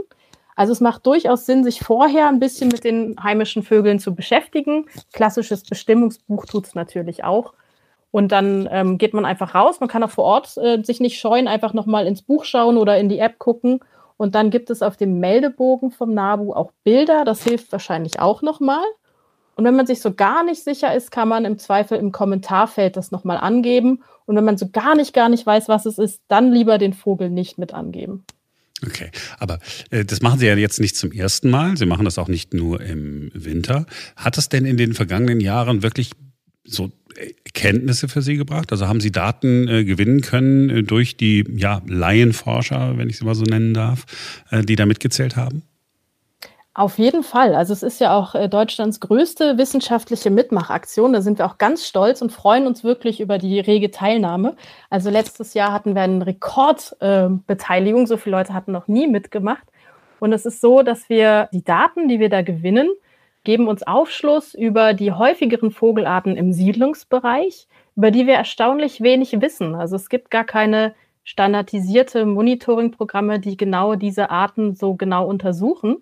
Also 0.56 0.72
es 0.72 0.80
macht 0.80 1.06
durchaus 1.06 1.46
Sinn, 1.46 1.64
sich 1.64 1.80
vorher 1.80 2.28
ein 2.28 2.38
bisschen 2.38 2.68
mit 2.68 2.84
den 2.84 3.16
heimischen 3.22 3.62
Vögeln 3.62 3.98
zu 3.98 4.14
beschäftigen. 4.14 4.86
Klassisches 5.12 5.64
Bestimmungsbuch 5.64 6.46
tut 6.46 6.66
es 6.66 6.74
natürlich 6.74 7.24
auch. 7.24 7.54
Und 8.10 8.30
dann 8.30 8.68
ähm, 8.70 8.96
geht 8.98 9.12
man 9.12 9.24
einfach 9.24 9.56
raus. 9.56 9.80
Man 9.80 9.88
kann 9.88 10.04
auch 10.04 10.10
vor 10.10 10.24
Ort 10.24 10.56
äh, 10.56 10.80
sich 10.82 11.00
nicht 11.00 11.18
scheuen, 11.18 11.48
einfach 11.48 11.74
nochmal 11.74 12.06
ins 12.06 12.22
Buch 12.22 12.44
schauen 12.44 12.76
oder 12.76 12.96
in 12.96 13.08
die 13.08 13.18
App 13.18 13.40
gucken. 13.40 13.80
Und 14.16 14.36
dann 14.36 14.50
gibt 14.50 14.70
es 14.70 14.82
auf 14.82 14.96
dem 14.96 15.18
Meldebogen 15.18 15.90
vom 15.90 16.14
NABU 16.14 16.52
auch 16.52 16.70
Bilder. 16.84 17.24
Das 17.24 17.42
hilft 17.42 17.72
wahrscheinlich 17.72 18.20
auch 18.20 18.42
nochmal. 18.42 18.84
Und 19.56 19.64
wenn 19.64 19.74
man 19.74 19.86
sich 19.86 20.00
so 20.00 20.14
gar 20.14 20.44
nicht 20.44 20.62
sicher 20.62 20.94
ist, 20.94 21.10
kann 21.10 21.28
man 21.28 21.44
im 21.44 21.58
Zweifel 21.58 21.98
im 21.98 22.12
Kommentarfeld 22.12 22.96
das 22.96 23.10
nochmal 23.10 23.36
angeben. 23.36 24.02
Und 24.26 24.36
wenn 24.36 24.44
man 24.44 24.58
so 24.58 24.68
gar 24.70 24.94
nicht, 24.94 25.12
gar 25.12 25.28
nicht 25.28 25.44
weiß, 25.44 25.68
was 25.68 25.86
es 25.86 25.98
ist, 25.98 26.22
dann 26.28 26.52
lieber 26.52 26.78
den 26.78 26.92
Vogel 26.92 27.30
nicht 27.30 27.58
mit 27.58 27.74
angeben. 27.74 28.24
Okay, 28.86 29.10
aber 29.38 29.58
äh, 29.90 30.04
das 30.04 30.20
machen 30.22 30.38
Sie 30.38 30.46
ja 30.46 30.56
jetzt 30.56 30.80
nicht 30.80 30.96
zum 30.96 31.12
ersten 31.12 31.50
Mal. 31.50 31.76
Sie 31.76 31.86
machen 31.86 32.04
das 32.04 32.18
auch 32.18 32.28
nicht 32.28 32.54
nur 32.54 32.80
im 32.80 33.30
Winter. 33.34 33.86
Hat 34.16 34.38
es 34.38 34.48
denn 34.48 34.64
in 34.64 34.76
den 34.76 34.94
vergangenen 34.94 35.40
Jahren 35.40 35.82
wirklich 35.82 36.10
so 36.64 36.92
Kenntnisse 37.52 38.08
für 38.08 38.22
Sie 38.22 38.36
gebracht? 38.36 38.72
Also 38.72 38.88
haben 38.88 39.00
Sie 39.00 39.12
Daten 39.12 39.68
äh, 39.68 39.84
gewinnen 39.84 40.20
können 40.20 40.70
äh, 40.70 40.82
durch 40.82 41.16
die 41.16 41.44
ja, 41.56 41.82
Laienforscher, 41.86 42.98
wenn 42.98 43.08
ich 43.08 43.18
sie 43.18 43.24
mal 43.24 43.34
so 43.34 43.44
nennen 43.44 43.74
darf, 43.74 44.04
äh, 44.50 44.62
die 44.62 44.76
da 44.76 44.86
mitgezählt 44.86 45.36
haben? 45.36 45.62
Auf 46.76 46.98
jeden 46.98 47.22
Fall. 47.22 47.54
Also 47.54 47.72
es 47.72 47.84
ist 47.84 48.00
ja 48.00 48.18
auch 48.18 48.34
äh, 48.34 48.48
Deutschlands 48.48 48.98
größte 48.98 49.58
wissenschaftliche 49.58 50.30
Mitmachaktion. 50.30 51.12
Da 51.12 51.22
sind 51.22 51.38
wir 51.38 51.46
auch 51.46 51.56
ganz 51.58 51.86
stolz 51.86 52.20
und 52.20 52.32
freuen 52.32 52.66
uns 52.66 52.82
wirklich 52.82 53.20
über 53.20 53.38
die 53.38 53.60
rege 53.60 53.92
Teilnahme. 53.92 54.56
Also 54.90 55.08
letztes 55.08 55.54
Jahr 55.54 55.72
hatten 55.72 55.94
wir 55.94 56.02
eine 56.02 56.26
Rekordbeteiligung. 56.26 58.02
Äh, 58.02 58.06
so 58.08 58.16
viele 58.16 58.36
Leute 58.36 58.54
hatten 58.54 58.72
noch 58.72 58.88
nie 58.88 59.06
mitgemacht. 59.06 59.62
Und 60.18 60.32
es 60.32 60.46
ist 60.46 60.60
so, 60.60 60.82
dass 60.82 61.08
wir 61.08 61.48
die 61.52 61.62
Daten, 61.62 62.08
die 62.08 62.18
wir 62.18 62.28
da 62.28 62.42
gewinnen, 62.42 62.90
geben 63.44 63.68
uns 63.68 63.84
Aufschluss 63.84 64.52
über 64.54 64.94
die 64.94 65.12
häufigeren 65.12 65.70
Vogelarten 65.70 66.36
im 66.36 66.52
Siedlungsbereich, 66.52 67.68
über 67.94 68.10
die 68.10 68.26
wir 68.26 68.34
erstaunlich 68.34 69.00
wenig 69.00 69.40
wissen. 69.40 69.76
Also 69.76 69.94
es 69.94 70.08
gibt 70.08 70.30
gar 70.32 70.44
keine 70.44 70.94
standardisierte 71.22 72.26
Monitoringprogramme, 72.26 73.38
die 73.38 73.56
genau 73.56 73.94
diese 73.94 74.30
Arten 74.30 74.74
so 74.74 74.94
genau 74.94 75.28
untersuchen. 75.28 75.98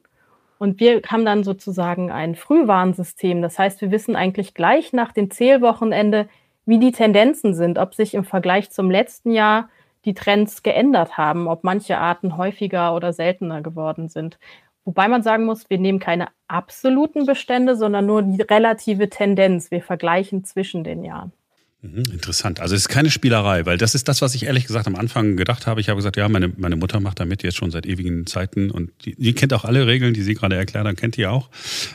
Und 0.63 0.79
wir 0.79 1.03
haben 1.09 1.25
dann 1.25 1.43
sozusagen 1.43 2.13
ein 2.13 2.37
Frühwarnsystem. 2.37 3.43
Das 3.43 3.59
heißt, 3.59 3.81
wir 3.81 3.91
wissen 3.91 4.15
eigentlich 4.15 4.55
gleich 4.55 4.93
nach 4.93 5.11
dem 5.11 5.29
Zählwochenende, 5.29 6.29
wie 6.67 6.79
die 6.79 6.93
Tendenzen 6.93 7.53
sind, 7.53 7.79
ob 7.79 7.97
sich 7.97 8.15
im 8.15 8.23
Vergleich 8.23 8.71
zum 8.71 8.89
letzten 8.89 9.33
Jahr 9.33 9.71
die 10.05 10.15
Trends 10.15 10.63
geändert 10.63 11.19
haben, 11.19 11.49
ob 11.49 11.65
manche 11.65 11.99
Arten 11.99 12.37
häufiger 12.37 12.95
oder 12.95 13.13
seltener 13.13 13.61
geworden 13.61 14.09
sind. 14.09 14.39
Wobei 14.85 15.09
man 15.09 15.25
sagen 15.25 15.47
muss, 15.47 15.69
wir 15.69 15.79
nehmen 15.79 15.99
keine 15.99 16.29
absoluten 16.47 17.27
Bestände, 17.27 17.75
sondern 17.75 18.07
nur 18.07 18.23
die 18.23 18.43
relative 18.43 19.11
Tendenz. 19.11 19.73
Wir 19.73 19.83
vergleichen 19.83 20.45
zwischen 20.45 20.85
den 20.85 21.03
Jahren. 21.03 21.33
Mhm, 21.83 22.05
interessant. 22.13 22.61
Also 22.61 22.77
es 22.77 22.83
ist 22.83 22.89
keine 22.89 23.11
Spielerei, 23.11 23.67
weil 23.67 23.77
das 23.77 23.97
ist 23.97 24.07
das, 24.07 24.23
was 24.23 24.37
ich 24.37 24.47
ehrlich 24.47 24.67
gesagt 24.67 24.87
am 24.87 24.95
Anfang 24.95 25.37
gedacht 25.37 25.67
habe. 25.67 25.81
Ich 25.81 25.89
habe 25.89 25.97
gesagt, 25.97 26.17
ja, 26.17 26.29
meine, 26.29 26.53
meine 26.57 26.77
Mutter 26.77 27.01
macht 27.01 27.19
damit 27.19 27.43
jetzt 27.43 27.57
schon 27.57 27.73
seit 27.73 27.87
ewigen 27.87 28.25
Zeiten 28.27 28.71
und 28.71 28.93
die, 29.05 29.17
die 29.17 29.33
kennt 29.33 29.53
auch 29.53 29.65
alle 29.65 29.87
Regeln, 29.87 30.15
die 30.15 30.23
sie 30.23 30.35
gerade 30.35 30.55
erklärt 30.55 30.87
hat, 30.87 30.97
kennt 30.97 31.17
die 31.17 31.27
auch. 31.27 31.51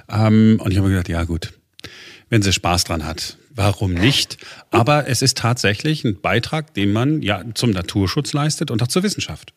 Ähm, 0.10 0.60
und 0.62 0.72
ich 0.72 0.78
habe 0.78 0.90
gesagt, 0.90 1.08
ja 1.08 1.24
gut, 1.24 1.54
wenn 2.30 2.42
sie 2.42 2.52
Spaß 2.52 2.84
dran 2.84 3.06
hat, 3.06 3.38
warum 3.56 3.94
nicht? 3.94 4.38
Aber 4.72 5.08
es 5.08 5.22
ist 5.22 5.38
tatsächlich 5.38 6.04
ein 6.04 6.20
Beitrag, 6.20 6.74
den 6.74 6.92
man 6.92 7.22
ja 7.22 7.42
zum 7.54 7.72
Naturschutz 7.72 8.34
leistet 8.34 8.72
und 8.72 8.84
auch 8.84 8.88
zur 8.88 9.04
Wissenschaft. 9.04 9.54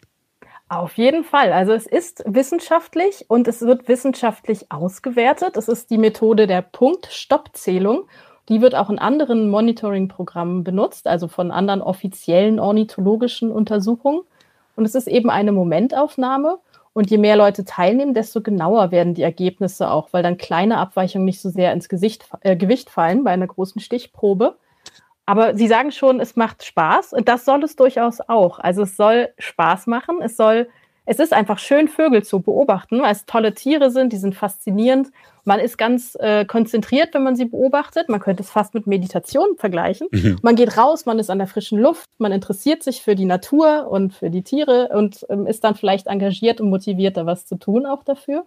Auf 0.68 0.96
jeden 0.96 1.24
Fall. 1.24 1.52
Also 1.52 1.72
es 1.72 1.88
ist 1.88 2.22
wissenschaftlich 2.24 3.24
und 3.26 3.48
es 3.48 3.62
wird 3.62 3.88
wissenschaftlich 3.88 4.70
ausgewertet. 4.70 5.56
Es 5.56 5.66
ist 5.66 5.90
die 5.90 5.98
Methode 5.98 6.46
der 6.46 6.62
Punktstoppzählung. 6.62 8.06
Die 8.50 8.60
wird 8.60 8.74
auch 8.74 8.90
in 8.90 8.98
anderen 8.98 9.48
Monitoring-Programmen 9.48 10.64
benutzt, 10.64 11.06
also 11.06 11.28
von 11.28 11.52
anderen 11.52 11.80
offiziellen 11.80 12.58
ornithologischen 12.58 13.52
Untersuchungen. 13.52 14.22
Und 14.74 14.84
es 14.84 14.96
ist 14.96 15.06
eben 15.06 15.30
eine 15.30 15.52
Momentaufnahme. 15.52 16.58
Und 16.92 17.08
je 17.08 17.18
mehr 17.18 17.36
Leute 17.36 17.64
teilnehmen, 17.64 18.14
desto 18.14 18.40
genauer 18.40 18.90
werden 18.90 19.14
die 19.14 19.22
Ergebnisse 19.22 19.88
auch, 19.88 20.08
weil 20.10 20.24
dann 20.24 20.36
kleine 20.36 20.78
Abweichungen 20.78 21.24
nicht 21.24 21.40
so 21.40 21.48
sehr 21.48 21.72
ins 21.72 21.88
Gesicht, 21.88 22.28
äh, 22.40 22.56
Gewicht 22.56 22.90
fallen 22.90 23.22
bei 23.22 23.30
einer 23.30 23.46
großen 23.46 23.80
Stichprobe. 23.80 24.56
Aber 25.24 25.54
Sie 25.54 25.68
sagen 25.68 25.92
schon, 25.92 26.18
es 26.18 26.34
macht 26.34 26.64
Spaß 26.64 27.12
und 27.12 27.28
das 27.28 27.44
soll 27.44 27.62
es 27.62 27.76
durchaus 27.76 28.18
auch. 28.20 28.58
Also 28.58 28.82
es 28.82 28.96
soll 28.96 29.28
Spaß 29.38 29.86
machen, 29.86 30.20
es 30.20 30.36
soll 30.36 30.68
es 31.10 31.18
ist 31.18 31.32
einfach 31.32 31.58
schön, 31.58 31.88
Vögel 31.88 32.22
zu 32.22 32.38
beobachten, 32.38 33.02
weil 33.02 33.10
es 33.10 33.26
tolle 33.26 33.52
Tiere 33.52 33.90
sind, 33.90 34.12
die 34.12 34.16
sind 34.16 34.36
faszinierend. 34.36 35.08
Man 35.42 35.58
ist 35.58 35.76
ganz 35.76 36.16
äh, 36.20 36.44
konzentriert, 36.44 37.14
wenn 37.14 37.24
man 37.24 37.34
sie 37.34 37.46
beobachtet. 37.46 38.08
Man 38.08 38.20
könnte 38.20 38.44
es 38.44 38.50
fast 38.50 38.74
mit 38.74 38.86
Meditation 38.86 39.56
vergleichen. 39.56 40.06
Mhm. 40.12 40.38
Man 40.42 40.54
geht 40.54 40.76
raus, 40.76 41.06
man 41.06 41.18
ist 41.18 41.28
an 41.28 41.38
der 41.38 41.48
frischen 41.48 41.80
Luft, 41.80 42.08
man 42.18 42.30
interessiert 42.30 42.84
sich 42.84 43.02
für 43.02 43.16
die 43.16 43.24
Natur 43.24 43.88
und 43.90 44.14
für 44.14 44.30
die 44.30 44.42
Tiere 44.42 44.90
und 44.92 45.26
ähm, 45.28 45.48
ist 45.48 45.64
dann 45.64 45.74
vielleicht 45.74 46.06
engagiert 46.06 46.60
und 46.60 46.70
motiviert, 46.70 47.16
da 47.16 47.26
was 47.26 47.44
zu 47.44 47.56
tun 47.56 47.86
auch 47.86 48.04
dafür. 48.04 48.46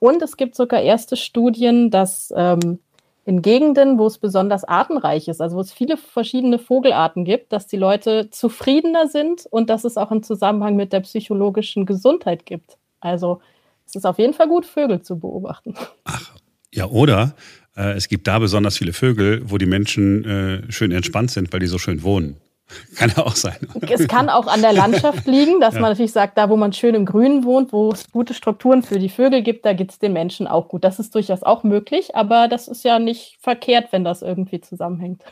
Und 0.00 0.20
es 0.20 0.36
gibt 0.36 0.56
sogar 0.56 0.82
erste 0.82 1.16
Studien, 1.16 1.90
dass 1.90 2.30
ähm, 2.36 2.80
in 3.24 3.42
Gegenden, 3.42 3.98
wo 3.98 4.06
es 4.06 4.18
besonders 4.18 4.64
artenreich 4.64 5.28
ist, 5.28 5.40
also 5.40 5.56
wo 5.56 5.60
es 5.60 5.72
viele 5.72 5.96
verschiedene 5.96 6.58
Vogelarten 6.58 7.24
gibt, 7.24 7.52
dass 7.52 7.66
die 7.66 7.76
Leute 7.76 8.30
zufriedener 8.30 9.08
sind 9.08 9.46
und 9.50 9.70
dass 9.70 9.84
es 9.84 9.96
auch 9.96 10.10
einen 10.10 10.22
Zusammenhang 10.22 10.76
mit 10.76 10.92
der 10.92 11.00
psychologischen 11.00 11.86
Gesundheit 11.86 12.46
gibt. 12.46 12.78
Also 13.00 13.40
es 13.86 13.94
ist 13.94 14.06
auf 14.06 14.18
jeden 14.18 14.34
Fall 14.34 14.48
gut, 14.48 14.66
Vögel 14.66 15.02
zu 15.02 15.18
beobachten. 15.18 15.74
Ach, 16.04 16.32
ja, 16.72 16.86
oder 16.86 17.34
äh, 17.76 17.92
es 17.92 18.08
gibt 18.08 18.26
da 18.26 18.38
besonders 18.38 18.78
viele 18.78 18.92
Vögel, 18.92 19.42
wo 19.50 19.58
die 19.58 19.66
Menschen 19.66 20.24
äh, 20.24 20.72
schön 20.72 20.92
entspannt 20.92 21.30
sind, 21.30 21.52
weil 21.52 21.60
die 21.60 21.66
so 21.66 21.78
schön 21.78 22.02
wohnen. 22.02 22.36
Kann 22.96 23.12
ja 23.16 23.24
auch 23.24 23.36
sein. 23.36 23.56
Es 23.80 24.06
kann 24.08 24.28
auch 24.28 24.46
an 24.46 24.62
der 24.62 24.72
Landschaft 24.72 25.26
liegen, 25.26 25.60
dass 25.60 25.74
ja. 25.74 25.80
man 25.80 25.90
natürlich 25.90 26.12
sagt, 26.12 26.38
da 26.38 26.48
wo 26.48 26.56
man 26.56 26.72
schön 26.72 26.94
im 26.94 27.06
Grünen 27.06 27.44
wohnt, 27.44 27.72
wo 27.72 27.90
es 27.90 28.10
gute 28.10 28.34
Strukturen 28.34 28.82
für 28.82 28.98
die 28.98 29.08
Vögel 29.08 29.42
gibt, 29.42 29.64
da 29.64 29.72
geht 29.72 29.90
es 29.90 29.98
den 29.98 30.12
Menschen 30.12 30.46
auch 30.46 30.68
gut. 30.68 30.84
Das 30.84 30.98
ist 30.98 31.14
durchaus 31.14 31.42
auch 31.42 31.64
möglich, 31.64 32.14
aber 32.14 32.48
das 32.48 32.68
ist 32.68 32.84
ja 32.84 32.98
nicht 32.98 33.38
verkehrt, 33.40 33.88
wenn 33.92 34.04
das 34.04 34.22
irgendwie 34.22 34.60
zusammenhängt. 34.60 35.22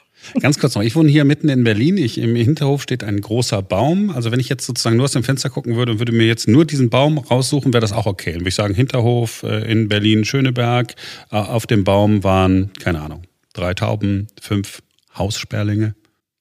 Ganz 0.40 0.58
kurz 0.58 0.74
noch, 0.74 0.82
ich 0.82 0.96
wohne 0.96 1.10
hier 1.10 1.24
mitten 1.24 1.48
in 1.48 1.64
Berlin. 1.64 1.96
Ich, 1.96 2.18
Im 2.18 2.34
Hinterhof 2.34 2.82
steht 2.82 3.04
ein 3.04 3.20
großer 3.20 3.62
Baum. 3.62 4.10
Also 4.10 4.32
wenn 4.32 4.40
ich 4.40 4.48
jetzt 4.48 4.66
sozusagen 4.66 4.96
nur 4.96 5.04
aus 5.04 5.12
dem 5.12 5.22
Fenster 5.22 5.48
gucken 5.48 5.76
würde 5.76 5.92
und 5.92 6.00
würde 6.00 6.12
mir 6.12 6.26
jetzt 6.26 6.48
nur 6.48 6.64
diesen 6.64 6.90
Baum 6.90 7.18
raussuchen, 7.18 7.72
wäre 7.72 7.80
das 7.80 7.92
auch 7.92 8.06
okay. 8.06 8.32
Dann 8.32 8.40
würde 8.40 8.48
ich 8.48 8.54
sagen, 8.54 8.74
Hinterhof 8.74 9.42
äh, 9.44 9.70
in 9.70 9.88
Berlin, 9.88 10.24
Schöneberg. 10.24 10.94
Äh, 11.30 11.36
auf 11.36 11.66
dem 11.66 11.84
Baum 11.84 12.24
waren, 12.24 12.72
keine 12.80 13.00
Ahnung, 13.00 13.22
drei 13.52 13.74
Tauben, 13.74 14.26
fünf 14.40 14.82
Haussperlinge. 15.16 15.94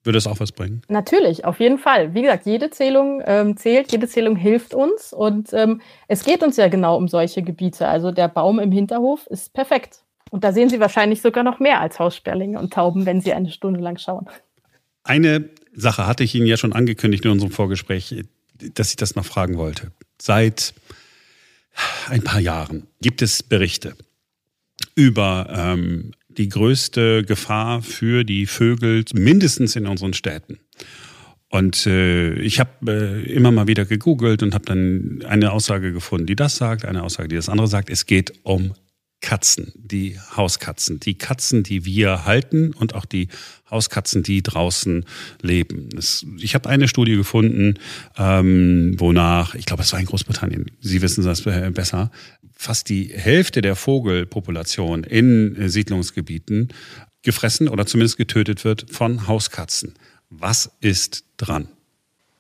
Würde 0.07 0.19
es 0.19 0.25
auch 0.25 0.39
was 0.39 0.53
bringen? 0.53 0.81
Natürlich, 0.87 1.43
auf 1.43 1.59
jeden 1.59 1.77
Fall. 1.77 2.13
Wie 2.13 2.21
gesagt, 2.21 2.45
jede 2.45 2.69
Zählung 2.69 3.21
ähm, 3.25 3.57
zählt, 3.57 3.91
jede 3.91 4.07
Zählung 4.07 4.37
hilft 4.37 4.73
uns 4.73 5.11
und 5.11 5.51
ähm, 5.51 5.81
es 6.07 6.23
geht 6.23 6.43
uns 6.43 6.55
ja 6.55 6.69
genau 6.69 6.95
um 6.95 7.09
solche 7.09 7.43
Gebiete. 7.43 7.89
Also 7.89 8.13
der 8.13 8.29
Baum 8.29 8.59
im 8.59 8.71
Hinterhof 8.71 9.27
ist 9.27 9.53
perfekt. 9.53 10.03
Und 10.31 10.45
da 10.45 10.53
sehen 10.53 10.69
Sie 10.69 10.79
wahrscheinlich 10.79 11.21
sogar 11.21 11.43
noch 11.43 11.59
mehr 11.59 11.81
als 11.81 11.99
Haussperlinge 11.99 12.57
und 12.57 12.71
Tauben, 12.71 13.05
wenn 13.05 13.19
Sie 13.19 13.33
eine 13.33 13.51
Stunde 13.51 13.81
lang 13.81 13.97
schauen. 13.97 14.29
Eine 15.03 15.49
Sache 15.73 16.07
hatte 16.07 16.23
ich 16.23 16.33
Ihnen 16.35 16.47
ja 16.47 16.55
schon 16.55 16.71
angekündigt 16.71 17.25
in 17.25 17.31
unserem 17.31 17.51
Vorgespräch, 17.51 18.23
dass 18.75 18.91
ich 18.91 18.95
das 18.95 19.15
noch 19.17 19.25
fragen 19.25 19.57
wollte. 19.57 19.91
Seit 20.21 20.73
ein 22.09 22.23
paar 22.23 22.39
Jahren 22.39 22.87
gibt 23.01 23.21
es 23.21 23.43
Berichte 23.43 23.97
über 24.95 25.47
ähm, 25.51 26.13
die 26.38 26.50
größte 26.50 27.23
Gefahr 27.23 27.82
für 27.82 28.23
die 28.23 28.45
Vögel, 28.45 29.04
mindestens 29.13 29.76
in 29.76 29.88
unseren 29.88 30.13
Städten. 30.13 30.60
Und 31.50 31.86
äh, 31.86 32.34
ich 32.34 32.60
habe 32.60 32.71
äh, 33.26 33.32
immer 33.32 33.52
mal 33.52 33.67
wieder 33.67 33.86
gegoogelt 33.86 34.43
und 34.43 34.54
habe 34.54 34.65
dann 34.65 35.23
eine 35.28 35.52
Aussage 35.52 35.93
gefunden, 35.93 36.28
die 36.28 36.36
das 36.36 36.58
sagt, 36.58 36.86
eine 36.86 37.04
Aussage, 37.04 37.30
die 37.30 37.38
das 37.38 37.50
andere 37.50 37.67
sagt. 37.67 37.89
Es 37.89 38.06
geht 38.06 38.34
um 38.43 38.73
Katzen, 39.21 39.71
die 39.76 40.19
Hauskatzen, 40.36 41.00
die 41.00 41.17
Katzen, 41.17 41.63
die 41.63 41.86
wir 41.86 42.26
halten 42.26 42.73
und 42.73 42.93
auch 42.93 43.06
die 43.06 43.30
Hauskatzen, 43.69 44.21
die 44.23 44.43
draußen 44.43 45.06
leben. 45.41 45.89
Es, 45.97 46.26
ich 46.38 46.54
habe 46.54 46.69
eine 46.69 46.88
Studie 46.88 47.15
gefunden, 47.15 47.76
ähm, 48.17 48.95
wonach, 48.97 49.56
ich 49.56 49.65
glaube, 49.65 49.82
es 49.84 49.91
war 49.91 50.00
in 50.00 50.06
Großbritannien, 50.06 50.69
Sie 50.82 51.02
wissen 51.02 51.23
das 51.23 51.41
besser, 51.41 52.12
fast 52.57 52.89
die 52.89 53.11
Hälfte 53.13 53.61
der 53.61 53.75
Vogelpopulation 53.75 55.03
in 55.03 55.69
Siedlungsgebieten 55.69 56.69
gefressen 57.23 57.69
oder 57.69 57.85
zumindest 57.85 58.17
getötet 58.17 58.63
wird 58.65 58.85
von 58.91 59.27
Hauskatzen. 59.27 59.93
Was 60.29 60.71
ist 60.81 61.25
dran? 61.37 61.69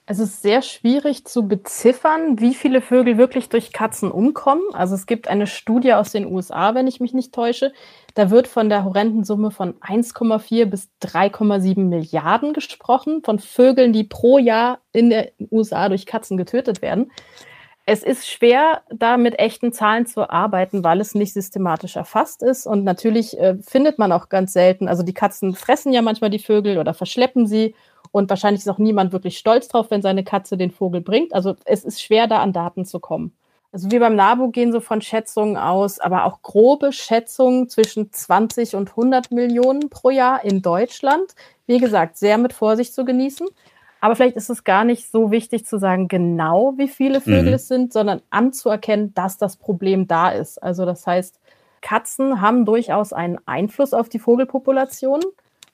Es 0.09 0.19
ist 0.19 0.41
sehr 0.41 0.61
schwierig 0.61 1.25
zu 1.25 1.49
beziffern, 1.49 2.39
wie 2.39 2.53
viele 2.53 2.79
Vögel 2.79 3.17
wirklich 3.17 3.49
durch 3.49 3.73
Katzen 3.73 4.09
umkommen. 4.09 4.63
Also 4.71 4.95
es 4.95 5.05
gibt 5.05 5.27
eine 5.27 5.47
Studie 5.47 5.91
aus 5.91 6.13
den 6.13 6.25
USA, 6.25 6.73
wenn 6.73 6.87
ich 6.87 7.01
mich 7.01 7.13
nicht 7.13 7.33
täusche. 7.33 7.73
Da 8.13 8.29
wird 8.29 8.47
von 8.47 8.69
der 8.69 8.85
horrenden 8.85 9.25
Summe 9.25 9.51
von 9.51 9.73
1,4 9.81 10.65
bis 10.65 10.89
3,7 11.03 11.81
Milliarden 11.81 12.53
gesprochen, 12.53 13.21
von 13.21 13.39
Vögeln, 13.39 13.91
die 13.91 14.05
pro 14.05 14.37
Jahr 14.37 14.79
in 14.93 15.09
den 15.09 15.25
USA 15.51 15.89
durch 15.89 16.05
Katzen 16.05 16.37
getötet 16.37 16.81
werden. 16.81 17.11
Es 17.89 18.03
ist 18.03 18.27
schwer, 18.29 18.81
da 18.89 19.15
mit 19.15 19.39
echten 19.39 19.71
Zahlen 19.71 20.05
zu 20.05 20.29
arbeiten, 20.29 20.83
weil 20.83 20.99
es 20.99 21.15
nicht 21.15 21.31
systematisch 21.31 21.95
erfasst 21.95 22.43
ist. 22.43 22.67
Und 22.67 22.83
natürlich 22.83 23.39
äh, 23.39 23.55
findet 23.61 23.97
man 23.97 24.11
auch 24.11 24.27
ganz 24.27 24.51
selten, 24.51 24.89
also 24.89 25.03
die 25.03 25.13
Katzen 25.13 25.55
fressen 25.55 25.93
ja 25.93 26.01
manchmal 26.01 26.29
die 26.29 26.37
Vögel 26.37 26.79
oder 26.79 26.93
verschleppen 26.93 27.47
sie 27.47 27.75
und 28.11 28.29
wahrscheinlich 28.29 28.59
ist 28.59 28.67
auch 28.67 28.77
niemand 28.77 29.13
wirklich 29.13 29.37
stolz 29.37 29.69
drauf, 29.69 29.85
wenn 29.89 30.01
seine 30.01 30.25
Katze 30.25 30.57
den 30.57 30.71
Vogel 30.71 30.99
bringt. 30.99 31.33
Also 31.33 31.55
es 31.63 31.85
ist 31.85 32.01
schwer, 32.01 32.27
da 32.27 32.39
an 32.39 32.51
Daten 32.51 32.83
zu 32.83 32.99
kommen. 32.99 33.31
Also 33.71 33.89
wir 33.89 34.01
beim 34.01 34.17
NABU 34.17 34.51
gehen 34.51 34.73
so 34.73 34.81
von 34.81 35.01
Schätzungen 35.01 35.55
aus, 35.55 35.99
aber 35.99 36.25
auch 36.25 36.41
grobe 36.41 36.91
Schätzungen 36.91 37.69
zwischen 37.69 38.11
20 38.11 38.75
und 38.75 38.89
100 38.89 39.31
Millionen 39.31 39.89
pro 39.89 40.09
Jahr 40.09 40.43
in 40.43 40.61
Deutschland. 40.61 41.35
Wie 41.67 41.79
gesagt, 41.79 42.17
sehr 42.17 42.37
mit 42.37 42.51
Vorsicht 42.51 42.93
zu 42.93 43.05
genießen. 43.05 43.47
Aber 43.99 44.15
vielleicht 44.15 44.35
ist 44.35 44.49
es 44.49 44.63
gar 44.63 44.83
nicht 44.83 45.09
so 45.11 45.31
wichtig 45.31 45.65
zu 45.65 45.79
sagen, 45.79 46.07
genau 46.07 46.73
wie 46.77 46.87
viele 46.87 47.21
Vögel 47.21 47.47
mhm. 47.47 47.53
es 47.53 47.67
sind, 47.67 47.93
sondern 47.93 48.21
anzuerkennen, 48.29 49.13
dass 49.13 49.37
das 49.37 49.57
Problem 49.57 50.07
da 50.07 50.29
ist. 50.29 50.61
Also 50.61 50.85
das 50.85 51.07
heißt, 51.07 51.39
Katzen 51.81 52.41
haben 52.41 52.65
durchaus 52.65 53.13
einen 53.13 53.39
Einfluss 53.45 53.93
auf 53.93 54.09
die 54.09 54.19
Vogelpopulation. 54.19 55.21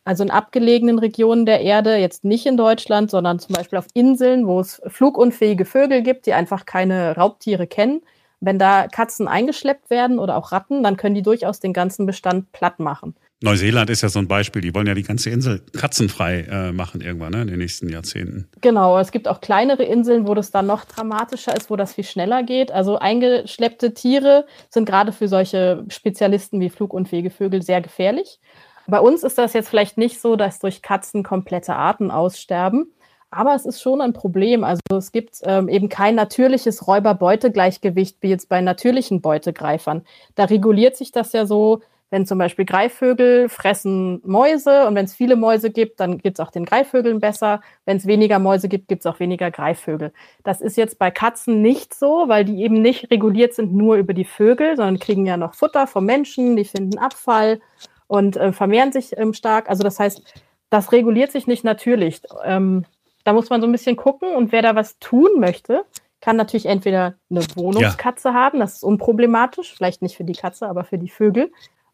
Also 0.06 0.24
in 0.24 0.32
abgelegenen 0.32 1.00
Regionen 1.00 1.46
der 1.46 1.62
Erde, 1.62 1.96
jetzt 1.96 2.26
nicht 2.26 2.46
in 2.46 2.58
Deutschland, 2.58 3.10
sondern 3.10 3.40
zum 3.40 3.56
Beispiel 3.56 3.80
auf 3.80 3.88
Inseln, 3.94 4.48
wo 4.48 4.60
es 4.60 4.82
flugunfähige 4.88 5.64
Vögel 5.66 6.02
gibt, 6.02 6.26
die 6.26 6.34
einfach 6.34 6.66
keine 6.66 7.16
Raubtiere 7.16 7.68
kennen, 7.68 8.02
Wenn 8.42 8.60
da 8.60 8.88
Katzen 8.88 9.30
eingeschleppt 9.30 9.90
werden 9.90 10.20
oder 10.20 10.36
auch 10.36 10.52
Ratten, 10.52 10.84
dann 10.84 10.98
können 10.98 11.16
die 11.16 11.22
durchaus 11.22 11.62
den 11.62 11.72
ganzen 11.72 12.06
Bestand 12.06 12.52
platt 12.52 12.80
machen. 12.80 13.16
Neuseeland 13.44 13.90
ist 13.90 14.02
ja 14.02 14.08
so 14.08 14.20
ein 14.20 14.28
Beispiel. 14.30 14.62
Die 14.62 14.74
wollen 14.74 14.88
ja 14.88 14.94
die 14.94 15.04
ganze 15.04 15.30
Insel 15.30 15.62
katzenfrei 15.78 16.48
äh, 16.50 16.72
machen 16.72 17.02
irgendwann 17.02 17.34
ne, 17.34 17.42
in 17.42 17.48
den 17.48 17.60
nächsten 17.60 17.90
Jahrzehnten. 17.90 18.48
Genau, 18.62 18.98
es 18.98 19.12
gibt 19.12 19.28
auch 19.28 19.42
kleinere 19.42 19.84
Inseln, 19.84 20.28
wo 20.28 20.34
das 20.34 20.52
dann 20.52 20.66
noch 20.66 20.86
dramatischer 20.86 21.54
ist, 21.54 21.70
wo 21.70 21.76
das 21.76 21.94
viel 21.94 22.06
schneller 22.06 22.44
geht. 22.44 22.72
Also 22.72 23.00
eingeschleppte 23.00 23.94
Tiere 23.94 24.46
sind 24.70 24.86
gerade 24.86 25.12
für 25.12 25.28
solche 25.28 25.84
Spezialisten 25.90 26.62
wie 26.62 26.70
flugunfähige 26.70 27.32
Vögel 27.32 27.62
sehr 27.62 27.82
gefährlich. 27.82 28.40
Bei 28.88 29.02
uns 29.02 29.24
ist 29.24 29.38
das 29.38 29.52
jetzt 29.52 29.68
vielleicht 29.68 29.98
nicht 29.98 30.22
so, 30.22 30.38
dass 30.38 30.60
durch 30.60 30.82
Katzen 30.82 31.24
komplette 31.24 31.76
Arten 31.76 32.12
aussterben. 32.12 32.94
Aber 33.30 33.56
es 33.56 33.66
ist 33.66 33.82
schon 33.82 34.00
ein 34.00 34.14
Problem. 34.14 34.64
Also 34.64 34.80
es 34.96 35.12
gibt 35.12 35.40
ähm, 35.44 35.68
eben 35.68 35.90
kein 35.90 36.16
natürliches 36.16 36.88
Räuber-Beute-Gleichgewicht 36.88 38.18
wie 38.22 38.30
jetzt 38.30 38.48
bei 38.48 38.62
natürlichen 38.62 39.22
Beutegreifern. 39.22 40.06
Da 40.36 40.46
reguliert 40.46 40.96
sich 40.96 41.12
das 41.12 41.34
ja 41.34 41.46
so, 41.46 41.82
wenn 42.14 42.28
zum 42.28 42.38
Beispiel 42.38 42.66
Greifvögel 42.66 43.50
fressen 43.50 44.22
Mäuse 44.24 44.86
und 44.86 44.94
wenn 44.94 45.06
es 45.06 45.16
viele 45.16 45.36
Mäuse 45.36 45.72
gibt, 45.72 46.00
dann 46.00 46.20
gibt 46.20 46.38
es 46.38 46.46
auch 46.46 46.52
den 46.52 46.64
Greifvögeln 46.64 47.20
besser. 47.20 47.62
Wenn 47.86 47.98
es 47.98 48.06
weniger 48.06 48.38
Mäuse 48.38 48.70
gibt, 48.70 48.88
gibt 48.88 49.00
es 49.04 49.08
auch 49.08 49.20
weniger 49.20 49.50
Greifvögel. 49.50 50.14
Das 50.44 50.62
ist 50.62 50.78
jetzt 50.78 51.00
bei 51.00 51.10
Katzen 51.10 51.64
nicht 51.64 51.96
so, 51.96 52.26
weil 52.28 52.46
die 52.46 52.62
eben 52.62 52.84
nicht 52.84 53.10
reguliert 53.10 53.56
sind 53.56 53.74
nur 53.74 53.96
über 53.96 54.14
die 54.14 54.26
Vögel, 54.26 54.76
sondern 54.76 55.00
kriegen 55.00 55.26
ja 55.26 55.38
noch 55.38 55.56
Futter 55.56 55.88
vom 55.88 56.06
Menschen, 56.06 56.56
die 56.56 56.66
finden 56.66 57.00
Abfall 57.00 57.60
und 58.06 58.38
äh, 58.38 58.54
vermehren 58.54 58.92
sich 58.92 59.18
ähm, 59.18 59.34
stark. 59.34 59.68
Also 59.68 59.82
das 59.82 60.00
heißt, 60.00 60.22
das 60.70 60.92
reguliert 60.92 61.32
sich 61.32 61.48
nicht 61.48 61.64
natürlich. 61.64 62.22
Ähm, 62.46 62.86
da 63.24 63.34
muss 63.34 63.50
man 63.50 63.60
so 63.60 63.66
ein 63.66 63.72
bisschen 63.72 63.96
gucken 63.96 64.36
und 64.36 64.52
wer 64.52 64.62
da 64.62 64.76
was 64.76 65.00
tun 65.00 65.32
möchte, 65.40 65.84
kann 66.22 66.38
natürlich 66.38 66.68
entweder 66.68 67.16
eine 67.32 67.42
Wohnungskatze 67.56 68.30
ja. 68.30 68.34
haben, 68.36 68.60
das 68.60 68.76
ist 68.76 68.84
unproblematisch, 68.84 69.74
vielleicht 69.76 70.04
nicht 70.04 70.16
für 70.16 70.24
die 70.24 70.34
Katze, 70.34 70.70
aber 70.70 70.84
für 70.84 71.00
die 71.00 71.10
Vögel. 71.10 71.52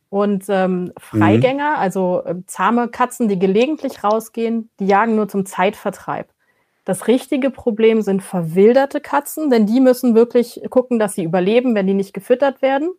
Und 0.09 0.45
ähm, 0.49 0.91
Freigänger, 0.97 1.71
mhm. 1.71 1.79
also 1.79 2.23
äh, 2.25 2.35
zahme 2.47 2.87
Katzen, 2.87 3.27
die 3.27 3.37
gelegentlich 3.37 4.03
rausgehen, 4.03 4.69
die 4.79 4.87
jagen 4.87 5.15
nur 5.15 5.27
zum 5.27 5.45
Zeitvertreib. 5.45 6.29
Das 6.83 7.07
richtige 7.07 7.51
Problem 7.51 8.01
sind 8.01 8.23
verwilderte 8.23 9.01
Katzen, 9.01 9.51
denn 9.51 9.67
die 9.67 9.79
müssen 9.79 10.15
wirklich 10.15 10.61
gucken, 10.71 10.97
dass 10.97 11.13
sie 11.13 11.23
überleben, 11.23 11.75
wenn 11.75 11.85
die 11.85 11.93
nicht 11.93 12.15
gefüttert 12.15 12.63
werden. 12.63 12.89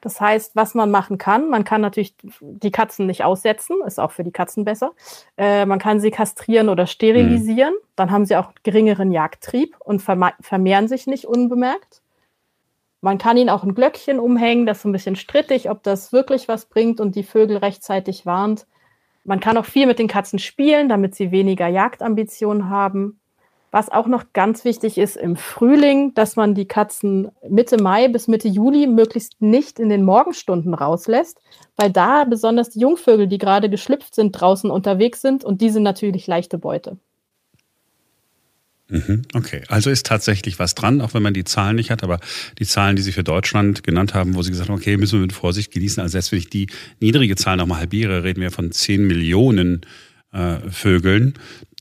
Das 0.00 0.20
heißt, 0.20 0.54
was 0.54 0.74
man 0.74 0.92
machen 0.92 1.18
kann, 1.18 1.50
man 1.50 1.64
kann 1.64 1.80
natürlich 1.80 2.14
die 2.40 2.70
Katzen 2.70 3.06
nicht 3.06 3.24
aussetzen, 3.24 3.78
ist 3.84 3.98
auch 3.98 4.12
für 4.12 4.22
die 4.22 4.30
Katzen 4.30 4.64
besser. 4.64 4.92
Äh, 5.36 5.66
man 5.66 5.80
kann 5.80 5.98
sie 5.98 6.12
kastrieren 6.12 6.68
oder 6.68 6.86
sterilisieren, 6.86 7.74
mhm. 7.74 7.86
dann 7.96 8.12
haben 8.12 8.24
sie 8.24 8.36
auch 8.36 8.52
geringeren 8.62 9.10
Jagdtrieb 9.10 9.74
und 9.80 10.00
vermehren 10.00 10.86
sich 10.86 11.08
nicht 11.08 11.24
unbemerkt. 11.24 12.02
Man 13.00 13.18
kann 13.18 13.36
ihn 13.36 13.50
auch 13.50 13.62
ein 13.62 13.74
Glöckchen 13.74 14.18
umhängen, 14.18 14.66
das 14.66 14.78
ist 14.78 14.84
ein 14.84 14.92
bisschen 14.92 15.16
strittig, 15.16 15.70
ob 15.70 15.82
das 15.82 16.12
wirklich 16.12 16.48
was 16.48 16.66
bringt 16.66 17.00
und 17.00 17.14
die 17.14 17.22
Vögel 17.22 17.58
rechtzeitig 17.58 18.26
warnt. 18.26 18.66
Man 19.24 19.40
kann 19.40 19.56
auch 19.58 19.64
viel 19.64 19.86
mit 19.86 19.98
den 19.98 20.08
Katzen 20.08 20.38
spielen, 20.38 20.88
damit 20.88 21.14
sie 21.14 21.30
weniger 21.30 21.66
Jagdambitionen 21.66 22.70
haben. 22.70 23.20
Was 23.72 23.90
auch 23.90 24.06
noch 24.06 24.32
ganz 24.32 24.64
wichtig 24.64 24.96
ist 24.96 25.16
im 25.16 25.36
Frühling, 25.36 26.14
dass 26.14 26.36
man 26.36 26.54
die 26.54 26.66
Katzen 26.66 27.30
Mitte 27.48 27.82
Mai 27.82 28.08
bis 28.08 28.28
Mitte 28.28 28.48
Juli 28.48 28.86
möglichst 28.86 29.42
nicht 29.42 29.78
in 29.80 29.88
den 29.88 30.04
Morgenstunden 30.04 30.72
rauslässt, 30.72 31.42
weil 31.76 31.90
da 31.90 32.24
besonders 32.24 32.70
die 32.70 32.80
Jungvögel, 32.80 33.26
die 33.26 33.38
gerade 33.38 33.68
geschlüpft 33.68 34.14
sind, 34.14 34.32
draußen 34.32 34.70
unterwegs 34.70 35.20
sind 35.20 35.44
und 35.44 35.60
die 35.60 35.70
sind 35.70 35.82
natürlich 35.82 36.26
leichte 36.26 36.56
Beute. 36.56 36.96
Mhm, 38.88 39.22
okay, 39.34 39.62
also 39.66 39.90
ist 39.90 40.06
tatsächlich 40.06 40.60
was 40.60 40.76
dran, 40.76 41.00
auch 41.00 41.12
wenn 41.12 41.22
man 41.22 41.34
die 41.34 41.42
Zahlen 41.42 41.74
nicht 41.74 41.90
hat, 41.90 42.04
aber 42.04 42.20
die 42.60 42.66
Zahlen, 42.66 42.94
die 42.94 43.02
Sie 43.02 43.10
für 43.10 43.24
Deutschland 43.24 43.82
genannt 43.82 44.14
haben, 44.14 44.34
wo 44.34 44.42
Sie 44.42 44.50
gesagt 44.50 44.68
haben, 44.68 44.76
okay, 44.76 44.96
müssen 44.96 45.18
wir 45.18 45.22
mit 45.22 45.32
Vorsicht 45.32 45.72
genießen. 45.72 46.00
Also 46.00 46.12
selbst 46.12 46.30
wenn 46.30 46.38
ich 46.38 46.50
die 46.50 46.68
niedrige 47.00 47.34
Zahl 47.34 47.56
nochmal 47.56 47.80
halbiere, 47.80 48.22
reden 48.22 48.40
wir 48.40 48.52
von 48.52 48.70
10 48.70 49.04
Millionen 49.04 49.80
äh, 50.32 50.58
Vögeln, 50.70 51.34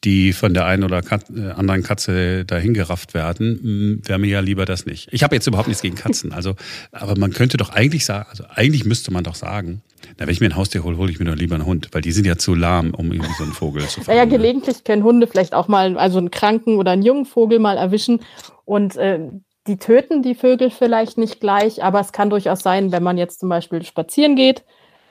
die 0.05 0.33
von 0.33 0.53
der 0.53 0.65
einen 0.65 0.83
oder 0.83 1.01
Kat 1.01 1.25
äh, 1.35 1.49
anderen 1.51 1.83
Katze 1.83 2.45
dahin 2.45 2.73
gerafft 2.73 3.13
werden, 3.13 3.59
hm, 3.61 4.01
wäre 4.05 4.19
mir 4.19 4.27
ja 4.27 4.39
lieber 4.39 4.65
das 4.65 4.85
nicht. 4.85 5.09
Ich 5.11 5.23
habe 5.23 5.35
jetzt 5.35 5.47
überhaupt 5.47 5.67
nichts 5.67 5.81
gegen 5.81 5.95
Katzen, 5.95 6.31
also, 6.31 6.55
aber 6.91 7.17
man 7.17 7.33
könnte 7.33 7.57
doch 7.57 7.69
eigentlich 7.69 8.05
sagen, 8.05 8.27
also 8.29 8.45
eigentlich 8.53 8.85
müsste 8.85 9.11
man 9.11 9.23
doch 9.23 9.35
sagen, 9.35 9.81
na, 10.17 10.27
wenn 10.27 10.33
ich 10.33 10.39
mir 10.39 10.47
ein 10.47 10.55
Haustier 10.55 10.83
hole, 10.83 10.97
hole 10.97 11.11
ich 11.11 11.19
mir 11.19 11.25
doch 11.25 11.35
lieber 11.35 11.55
einen 11.55 11.65
Hund, 11.65 11.89
weil 11.91 12.01
die 12.01 12.11
sind 12.11 12.25
ja 12.25 12.37
zu 12.37 12.53
lahm, 12.53 12.93
um 12.93 13.11
irgendwie 13.11 13.33
so 13.37 13.43
einen 13.43 13.53
Vogel 13.53 13.87
zu 13.87 14.01
fangen. 14.01 14.17
Naja, 14.17 14.29
gelegentlich 14.29 14.83
können 14.83 15.03
Hunde 15.03 15.27
vielleicht 15.27 15.53
auch 15.53 15.67
mal, 15.67 15.97
also 15.97 16.19
einen 16.19 16.31
kranken 16.31 16.77
oder 16.77 16.91
einen 16.91 17.03
jungen 17.03 17.25
Vogel 17.25 17.59
mal 17.59 17.77
erwischen 17.77 18.21
und 18.63 18.95
äh, 18.97 19.19
die 19.67 19.77
töten 19.77 20.21
die 20.21 20.35
Vögel 20.35 20.69
vielleicht 20.69 21.17
nicht 21.17 21.39
gleich, 21.39 21.83
aber 21.83 21.99
es 21.99 22.11
kann 22.11 22.29
durchaus 22.29 22.59
sein, 22.59 22.91
wenn 22.91 23.01
man 23.01 23.17
jetzt 23.17 23.39
zum 23.39 23.49
Beispiel 23.49 23.83
spazieren 23.83 24.35
geht, 24.35 24.63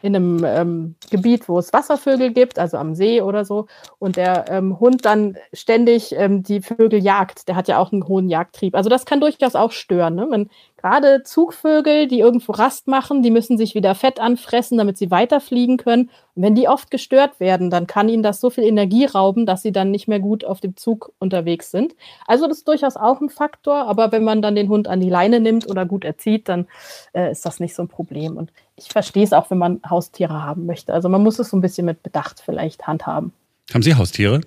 in 0.05 0.14
einem 0.14 0.45
ähm, 0.45 0.95
Gebiet, 1.11 1.49
wo 1.49 1.59
es 1.59 1.73
Wasservögel 1.73 2.35
gibt, 2.35 2.59
also 2.59 2.77
am 2.77 2.95
See 2.95 3.23
oder 3.23 3.47
so, 3.47 3.69
und 3.99 4.17
der 4.17 4.45
ähm, 4.51 4.79
Hund 4.79 5.07
dann 5.07 5.38
ständig 5.55 6.14
ähm, 6.14 6.43
die 6.43 6.61
Vögel 6.61 7.03
jagt, 7.03 7.49
der 7.49 7.57
hat 7.57 7.69
ja 7.69 7.79
auch 7.79 7.90
einen 7.90 8.07
hohen 8.07 8.29
Jagdtrieb. 8.29 8.75
Also 8.75 8.90
das 8.90 9.07
kann 9.07 9.21
durchaus 9.21 9.55
auch 9.55 9.73
stören. 9.73 10.14
Ne? 10.14 10.27
Wenn 10.29 10.51
gerade 10.85 11.23
Zugvögel, 11.23 12.09
die 12.09 12.18
irgendwo 12.18 12.53
Rast 12.53 12.88
machen, 12.88 13.23
die 13.23 13.31
müssen 13.31 13.57
sich 13.57 13.75
wieder 13.75 13.94
Fett 13.94 14.20
anfressen, 14.20 14.77
damit 14.77 14.99
sie 14.99 15.11
weiterfliegen 15.11 15.79
können. 15.79 16.11
Und 16.35 16.42
wenn 16.42 16.55
die 16.55 16.68
oft 16.68 16.90
gestört 16.90 17.40
werden, 17.40 17.70
dann 17.70 17.87
kann 17.87 18.11
ihnen 18.11 18.23
das 18.23 18.38
so 18.38 18.51
viel 18.51 18.64
Energie 18.64 19.07
rauben, 19.07 19.47
dass 19.47 19.62
sie 19.62 19.73
dann 19.73 19.90
nicht 19.90 20.09
mehr 20.09 20.20
gut 20.20 20.44
auf 20.44 20.61
dem 20.61 20.77
Zug 20.77 21.11
unterwegs 21.18 21.70
sind. 21.70 21.94
Also 22.27 22.47
das 22.47 22.59
ist 22.59 22.68
durchaus 22.68 22.97
auch 22.97 23.23
ein 23.23 23.31
Faktor, 23.31 23.87
aber 23.87 24.12
wenn 24.12 24.25
man 24.25 24.42
dann 24.42 24.57
den 24.57 24.68
Hund 24.68 24.87
an 24.87 25.01
die 25.01 25.09
Leine 25.09 25.40
nimmt 25.40 25.70
oder 25.70 25.87
gut 25.87 26.05
erzieht, 26.05 26.51
dann 26.51 26.66
äh, 27.14 27.33
ist 27.33 27.47
das 27.47 27.61
nicht 27.61 27.75
so 27.75 27.83
ein 27.83 27.88
Problem. 27.88 28.37
Und 28.37 28.53
ich 28.77 28.88
verstehe 28.88 29.25
es 29.25 29.33
auch, 29.33 29.51
wenn 29.51 29.59
man 29.59 29.81
Haustiere 29.88 30.42
haben 30.42 30.66
möchte. 30.66 30.92
Also 30.92 31.09
man 31.09 31.23
muss 31.23 31.38
es 31.38 31.49
so 31.49 31.57
ein 31.57 31.62
bisschen 31.62 31.87
mit 31.87 32.03
Bedacht 32.03 32.42
vielleicht 32.44 32.87
handhaben. 32.87 33.33
Haben 33.73 33.83
Sie 33.83 33.94
Haustiere? 33.94 34.42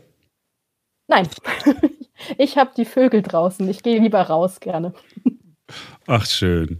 Nein. 1.07 1.27
ich 2.37 2.59
habe 2.59 2.69
die 2.77 2.85
Vögel 2.85 3.23
draußen. 3.23 3.67
Ich 3.69 3.81
gehe 3.81 3.99
lieber 3.99 4.21
raus 4.21 4.59
gerne. 4.59 4.93
Ach, 6.05 6.25
schön. 6.25 6.79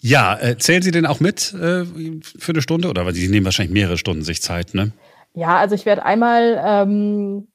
Ja, 0.00 0.38
äh, 0.38 0.56
zählen 0.58 0.82
Sie 0.82 0.90
denn 0.90 1.06
auch 1.06 1.20
mit 1.20 1.54
äh, 1.54 1.84
für 1.84 2.52
eine 2.52 2.62
Stunde? 2.62 2.88
Oder 2.88 3.06
weil 3.06 3.14
Sie 3.14 3.28
nehmen 3.28 3.44
wahrscheinlich 3.44 3.72
mehrere 3.72 3.98
Stunden 3.98 4.22
sich 4.22 4.42
Zeit, 4.42 4.74
ne? 4.74 4.92
Ja, 5.34 5.58
also 5.58 5.74
ich 5.74 5.86
werde 5.86 6.04
einmal 6.04 6.60
ähm, 6.64 7.48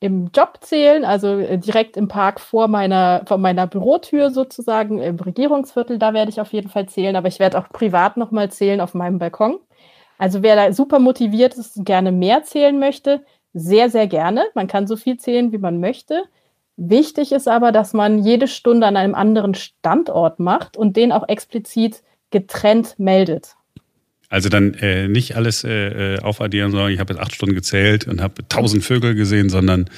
im 0.00 0.30
Job 0.34 0.58
zählen, 0.60 1.04
also 1.04 1.38
äh, 1.38 1.58
direkt 1.58 1.96
im 1.96 2.08
Park 2.08 2.40
vor 2.40 2.68
meiner, 2.68 3.24
vor 3.26 3.38
meiner 3.38 3.66
Bürotür 3.66 4.30
sozusagen, 4.30 4.98
im 5.00 5.16
Regierungsviertel, 5.16 5.98
da 5.98 6.14
werde 6.14 6.30
ich 6.30 6.40
auf 6.40 6.52
jeden 6.52 6.68
Fall 6.68 6.88
zählen, 6.88 7.16
aber 7.16 7.28
ich 7.28 7.38
werde 7.38 7.58
auch 7.58 7.68
privat 7.68 8.16
nochmal 8.16 8.50
zählen 8.50 8.80
auf 8.80 8.94
meinem 8.94 9.18
Balkon. 9.18 9.58
Also 10.18 10.42
wer 10.42 10.56
da 10.56 10.72
super 10.72 10.98
motiviert 10.98 11.54
ist 11.54 11.76
und 11.76 11.84
gerne 11.84 12.12
mehr 12.12 12.42
zählen 12.42 12.78
möchte, 12.78 13.24
sehr, 13.52 13.90
sehr 13.90 14.06
gerne. 14.06 14.44
Man 14.54 14.66
kann 14.66 14.86
so 14.86 14.96
viel 14.96 15.18
zählen, 15.18 15.52
wie 15.52 15.58
man 15.58 15.80
möchte. 15.80 16.24
Wichtig 16.76 17.32
ist 17.32 17.48
aber, 17.48 17.72
dass 17.72 17.94
man 17.94 18.22
jede 18.22 18.48
Stunde 18.48 18.86
an 18.86 18.96
einem 18.96 19.14
anderen 19.14 19.54
Standort 19.54 20.38
macht 20.38 20.76
und 20.76 20.96
den 20.96 21.10
auch 21.10 21.26
explizit 21.28 22.02
getrennt 22.30 22.98
meldet. 22.98 23.54
Also 24.28 24.48
dann 24.48 24.74
äh, 24.74 25.08
nicht 25.08 25.36
alles 25.36 25.64
äh, 25.64 26.16
äh 26.16 26.20
aufaddieren, 26.20 26.72
sondern 26.72 26.90
ich 26.90 26.98
habe 26.98 27.14
jetzt 27.14 27.22
acht 27.22 27.34
Stunden 27.34 27.54
gezählt 27.54 28.06
und 28.06 28.20
habe 28.20 28.46
tausend 28.48 28.84
Vögel 28.84 29.14
gesehen, 29.14 29.48
sondern 29.48 29.88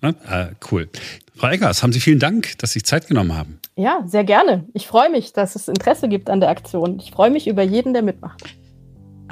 ne? 0.00 0.14
ah, 0.26 0.48
cool. 0.70 0.88
Frau 1.36 1.48
Eggers, 1.48 1.82
haben 1.82 1.92
Sie 1.92 2.00
vielen 2.00 2.18
Dank, 2.18 2.58
dass 2.58 2.70
Sie 2.70 2.80
sich 2.80 2.86
Zeit 2.86 3.06
genommen 3.06 3.36
haben. 3.36 3.60
Ja, 3.76 4.02
sehr 4.06 4.24
gerne. 4.24 4.64
Ich 4.74 4.86
freue 4.86 5.10
mich, 5.10 5.32
dass 5.32 5.54
es 5.54 5.68
Interesse 5.68 6.08
gibt 6.08 6.30
an 6.30 6.40
der 6.40 6.48
Aktion. 6.48 6.98
Ich 6.98 7.10
freue 7.10 7.30
mich 7.30 7.46
über 7.46 7.62
jeden, 7.62 7.92
der 7.92 8.02
mitmacht. 8.02 8.42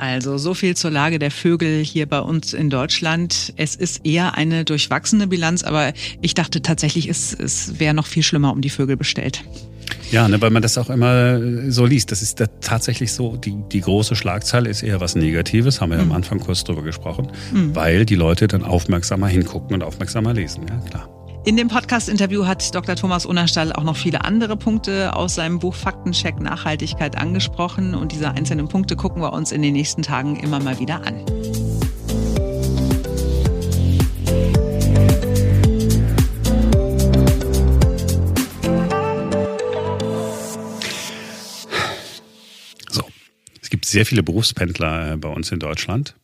Also 0.01 0.39
so 0.39 0.55
viel 0.55 0.75
zur 0.79 0.91
Lage 0.91 1.19
der 1.19 1.31
Vögel 1.31 1.85
hier 1.85 2.07
bei 2.07 2.21
uns 2.21 2.55
in 2.55 2.71
Deutschland. 2.71 3.53
Es 3.57 3.77
ist 3.77 4.07
eher 4.07 4.35
eine 4.35 4.65
durchwachsene 4.65 5.27
Bilanz, 5.27 5.63
aber 5.63 5.93
ich 6.23 6.33
dachte 6.33 6.63
tatsächlich, 6.63 7.07
es, 7.07 7.35
es 7.35 7.79
wäre 7.79 7.93
noch 7.93 8.07
viel 8.07 8.23
schlimmer 8.23 8.51
um 8.51 8.63
die 8.63 8.71
Vögel 8.71 8.97
bestellt. 8.97 9.45
Ja, 10.11 10.27
ne, 10.27 10.41
weil 10.41 10.49
man 10.49 10.63
das 10.63 10.79
auch 10.79 10.89
immer 10.89 11.39
so 11.71 11.85
liest. 11.85 12.13
Das 12.13 12.23
ist 12.23 12.41
da 12.41 12.47
tatsächlich 12.63 13.13
so, 13.13 13.37
die, 13.37 13.55
die 13.71 13.83
große 13.83 14.17
Schlagzeile 14.17 14.71
ist 14.71 14.83
eher 14.83 15.03
was 15.03 15.17
Negatives, 15.17 15.83
haben 15.83 15.91
wir 15.91 15.99
mhm. 15.99 16.05
ja 16.05 16.11
am 16.11 16.17
Anfang 16.17 16.41
kurz 16.41 16.65
drüber 16.65 16.83
gesprochen, 16.83 17.29
mhm. 17.53 17.77
weil 17.77 18.07
die 18.07 18.15
Leute 18.15 18.49
dann 18.49 18.65
aufmerksamer 18.65 19.29
hingucken 19.29 19.75
und 19.75 19.83
aufmerksamer 19.83 20.33
lesen, 20.33 20.65
ja 20.67 20.79
klar. 20.89 21.20
In 21.43 21.57
dem 21.57 21.69
Podcast-Interview 21.69 22.45
hat 22.45 22.75
Dr. 22.75 22.97
Thomas 22.97 23.25
Unerstall 23.25 23.73
auch 23.73 23.83
noch 23.83 23.97
viele 23.97 24.27
andere 24.27 24.59
Punkte 24.59 25.17
aus 25.17 25.37
seinem 25.37 25.59
Buch 25.59 25.75
Faktencheck 25.75 26.39
Nachhaltigkeit 26.39 27.17
angesprochen 27.17 27.95
und 27.95 28.13
diese 28.13 28.31
einzelnen 28.33 28.69
Punkte 28.69 28.95
gucken 28.95 29.23
wir 29.23 29.33
uns 29.33 29.51
in 29.51 29.63
den 29.63 29.73
nächsten 29.73 30.03
Tagen 30.03 30.37
immer 30.37 30.61
mal 30.61 30.79
wieder 30.79 31.03
an. 31.03 31.25
So, 42.91 43.03
es 43.63 43.71
gibt 43.71 43.87
sehr 43.87 44.05
viele 44.05 44.23
Berufspendler 44.23 45.15
äh, 45.15 45.17
bei 45.17 45.31
uns 45.31 45.51
in 45.51 45.59
Deutschland. 45.59 46.17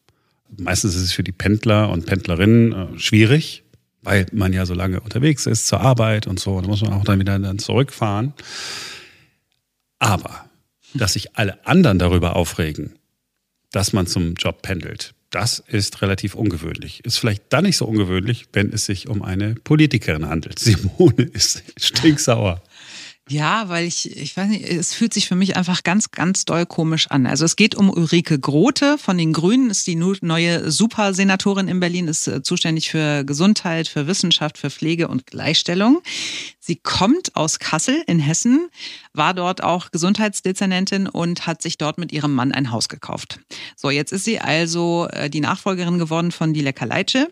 Meistens 0.58 0.94
ist 0.94 1.02
es 1.02 1.12
für 1.12 1.24
die 1.24 1.32
Pendler 1.32 1.88
und 1.88 2.04
Pendlerinnen 2.04 2.72
äh, 2.72 2.98
schwierig, 2.98 3.64
weil 4.06 4.26
man 4.30 4.52
ja 4.52 4.64
so 4.66 4.74
lange 4.74 5.00
unterwegs 5.00 5.46
ist 5.46 5.66
zur 5.66 5.80
Arbeit 5.80 6.28
und 6.28 6.38
so. 6.38 6.60
Da 6.60 6.68
muss 6.68 6.80
man 6.80 6.92
auch 6.92 7.02
dann 7.02 7.18
wieder 7.18 7.36
dann 7.40 7.58
zurückfahren. 7.58 8.34
Aber, 9.98 10.48
dass 10.94 11.14
sich 11.14 11.36
alle 11.36 11.66
anderen 11.66 11.98
darüber 11.98 12.36
aufregen, 12.36 12.94
dass 13.72 13.92
man 13.92 14.06
zum 14.06 14.34
Job 14.34 14.62
pendelt, 14.62 15.12
das 15.30 15.58
ist 15.58 16.02
relativ 16.02 16.36
ungewöhnlich. 16.36 17.04
Ist 17.04 17.18
vielleicht 17.18 17.52
dann 17.52 17.64
nicht 17.64 17.78
so 17.78 17.84
ungewöhnlich, 17.84 18.46
wenn 18.52 18.72
es 18.72 18.86
sich 18.86 19.08
um 19.08 19.22
eine 19.22 19.56
Politikerin 19.56 20.28
handelt. 20.28 20.58
Simone 20.60 21.24
ist 21.24 21.64
stinksauer. 21.76 22.62
Ja, 23.28 23.68
weil 23.68 23.86
ich, 23.86 24.16
ich 24.16 24.36
weiß 24.36 24.48
nicht, 24.48 24.64
es 24.68 24.94
fühlt 24.94 25.12
sich 25.12 25.26
für 25.26 25.34
mich 25.34 25.56
einfach 25.56 25.82
ganz, 25.82 26.12
ganz 26.12 26.44
doll 26.44 26.64
komisch 26.64 27.08
an. 27.10 27.26
Also 27.26 27.44
es 27.44 27.56
geht 27.56 27.74
um 27.74 27.90
Ulrike 27.90 28.38
Grote 28.38 28.98
von 28.98 29.18
den 29.18 29.32
Grünen, 29.32 29.68
ist 29.68 29.88
die 29.88 29.96
neue 29.96 30.70
Supersenatorin 30.70 31.66
in 31.66 31.80
Berlin, 31.80 32.06
ist 32.06 32.28
äh, 32.28 32.42
zuständig 32.44 32.88
für 32.88 33.24
Gesundheit, 33.24 33.88
für 33.88 34.06
Wissenschaft, 34.06 34.58
für 34.58 34.70
Pflege 34.70 35.08
und 35.08 35.26
Gleichstellung. 35.26 36.02
Sie 36.60 36.76
kommt 36.76 37.34
aus 37.34 37.58
Kassel 37.58 38.00
in 38.06 38.20
Hessen, 38.20 38.68
war 39.12 39.34
dort 39.34 39.60
auch 39.60 39.90
Gesundheitsdezernentin 39.90 41.08
und 41.08 41.48
hat 41.48 41.62
sich 41.62 41.78
dort 41.78 41.98
mit 41.98 42.12
ihrem 42.12 42.32
Mann 42.32 42.52
ein 42.52 42.70
Haus 42.70 42.88
gekauft. 42.88 43.40
So, 43.74 43.90
jetzt 43.90 44.12
ist 44.12 44.24
sie 44.24 44.38
also 44.38 45.08
äh, 45.10 45.28
die 45.30 45.40
Nachfolgerin 45.40 45.98
geworden 45.98 46.30
von 46.30 46.54
Dilek 46.54 46.76
Kaleitsche 46.76 47.28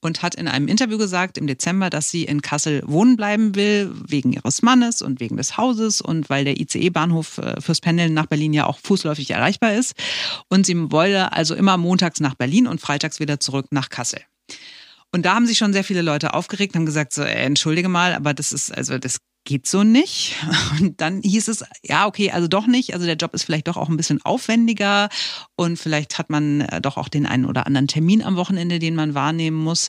und 0.00 0.22
hat 0.22 0.34
in 0.34 0.48
einem 0.48 0.68
Interview 0.68 0.98
gesagt 0.98 1.38
im 1.38 1.46
Dezember, 1.46 1.90
dass 1.90 2.10
sie 2.10 2.24
in 2.24 2.42
Kassel 2.42 2.82
wohnen 2.86 3.16
bleiben 3.16 3.54
will, 3.54 3.92
wegen 4.06 4.32
ihres 4.32 4.62
Mannes 4.62 5.02
und 5.02 5.20
wegen 5.20 5.36
des 5.36 5.56
Hauses 5.56 6.00
und 6.00 6.30
weil 6.30 6.44
der 6.44 6.60
ICE-Bahnhof 6.60 7.38
äh, 7.38 7.60
fürs 7.60 7.80
Pendeln 7.80 8.14
nach 8.14 8.26
Berlin 8.26 8.52
ja 8.52 8.66
auch 8.66 8.78
fußläufig 8.78 9.30
erreichbar 9.30 9.74
ist. 9.74 9.94
Und 10.48 10.66
sie 10.66 10.90
wolle 10.90 11.32
also 11.32 11.54
immer 11.54 11.76
montags 11.76 12.20
nach 12.20 12.34
Berlin 12.34 12.66
und 12.66 12.80
freitags 12.80 13.20
wieder 13.20 13.40
zurück 13.40 13.66
nach 13.70 13.88
Kassel. 13.88 14.20
Und 15.12 15.24
da 15.24 15.34
haben 15.34 15.46
sich 15.46 15.58
schon 15.58 15.72
sehr 15.72 15.84
viele 15.84 16.02
Leute 16.02 16.34
aufgeregt, 16.34 16.74
haben 16.76 16.84
gesagt, 16.84 17.14
so, 17.14 17.22
ey, 17.22 17.44
entschuldige 17.44 17.88
mal, 17.88 18.14
aber 18.14 18.34
das 18.34 18.52
ist, 18.52 18.70
also 18.76 18.98
das 18.98 19.18
geht 19.44 19.66
so 19.66 19.82
nicht. 19.82 20.36
Und 20.80 21.00
dann 21.00 21.22
hieß 21.22 21.48
es, 21.48 21.64
ja, 21.82 22.06
okay, 22.06 22.30
also 22.30 22.48
doch 22.48 22.66
nicht. 22.66 22.94
Also 22.94 23.06
der 23.06 23.16
Job 23.16 23.34
ist 23.34 23.44
vielleicht 23.44 23.68
doch 23.68 23.76
auch 23.76 23.88
ein 23.88 23.96
bisschen 23.96 24.22
aufwendiger 24.22 25.08
und 25.56 25.78
vielleicht 25.78 26.18
hat 26.18 26.30
man 26.30 26.60
äh, 26.62 26.80
doch 26.80 26.96
auch 26.96 27.08
den 27.08 27.26
einen 27.26 27.46
oder 27.46 27.66
anderen 27.66 27.88
Termin 27.88 28.22
am 28.22 28.36
Wochenende, 28.36 28.78
den 28.78 28.94
man 28.94 29.14
wahrnehmen 29.14 29.56
muss. 29.56 29.88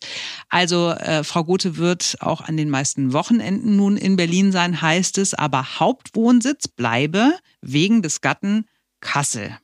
Also 0.49 0.91
äh, 0.91 1.23
Frau 1.23 1.43
Gothe 1.43 1.77
wird 1.77 2.17
auch 2.21 2.41
an 2.41 2.57
den 2.57 2.69
meisten 2.69 3.13
Wochenenden 3.13 3.75
nun 3.75 3.97
in 3.97 4.15
Berlin 4.15 4.51
sein, 4.51 4.81
heißt 4.81 5.17
es, 5.17 5.33
aber 5.33 5.79
Hauptwohnsitz 5.79 6.67
bleibe 6.67 7.33
wegen 7.61 8.01
des 8.01 8.21
Gatten 8.21 8.65
Kassel. 9.01 9.57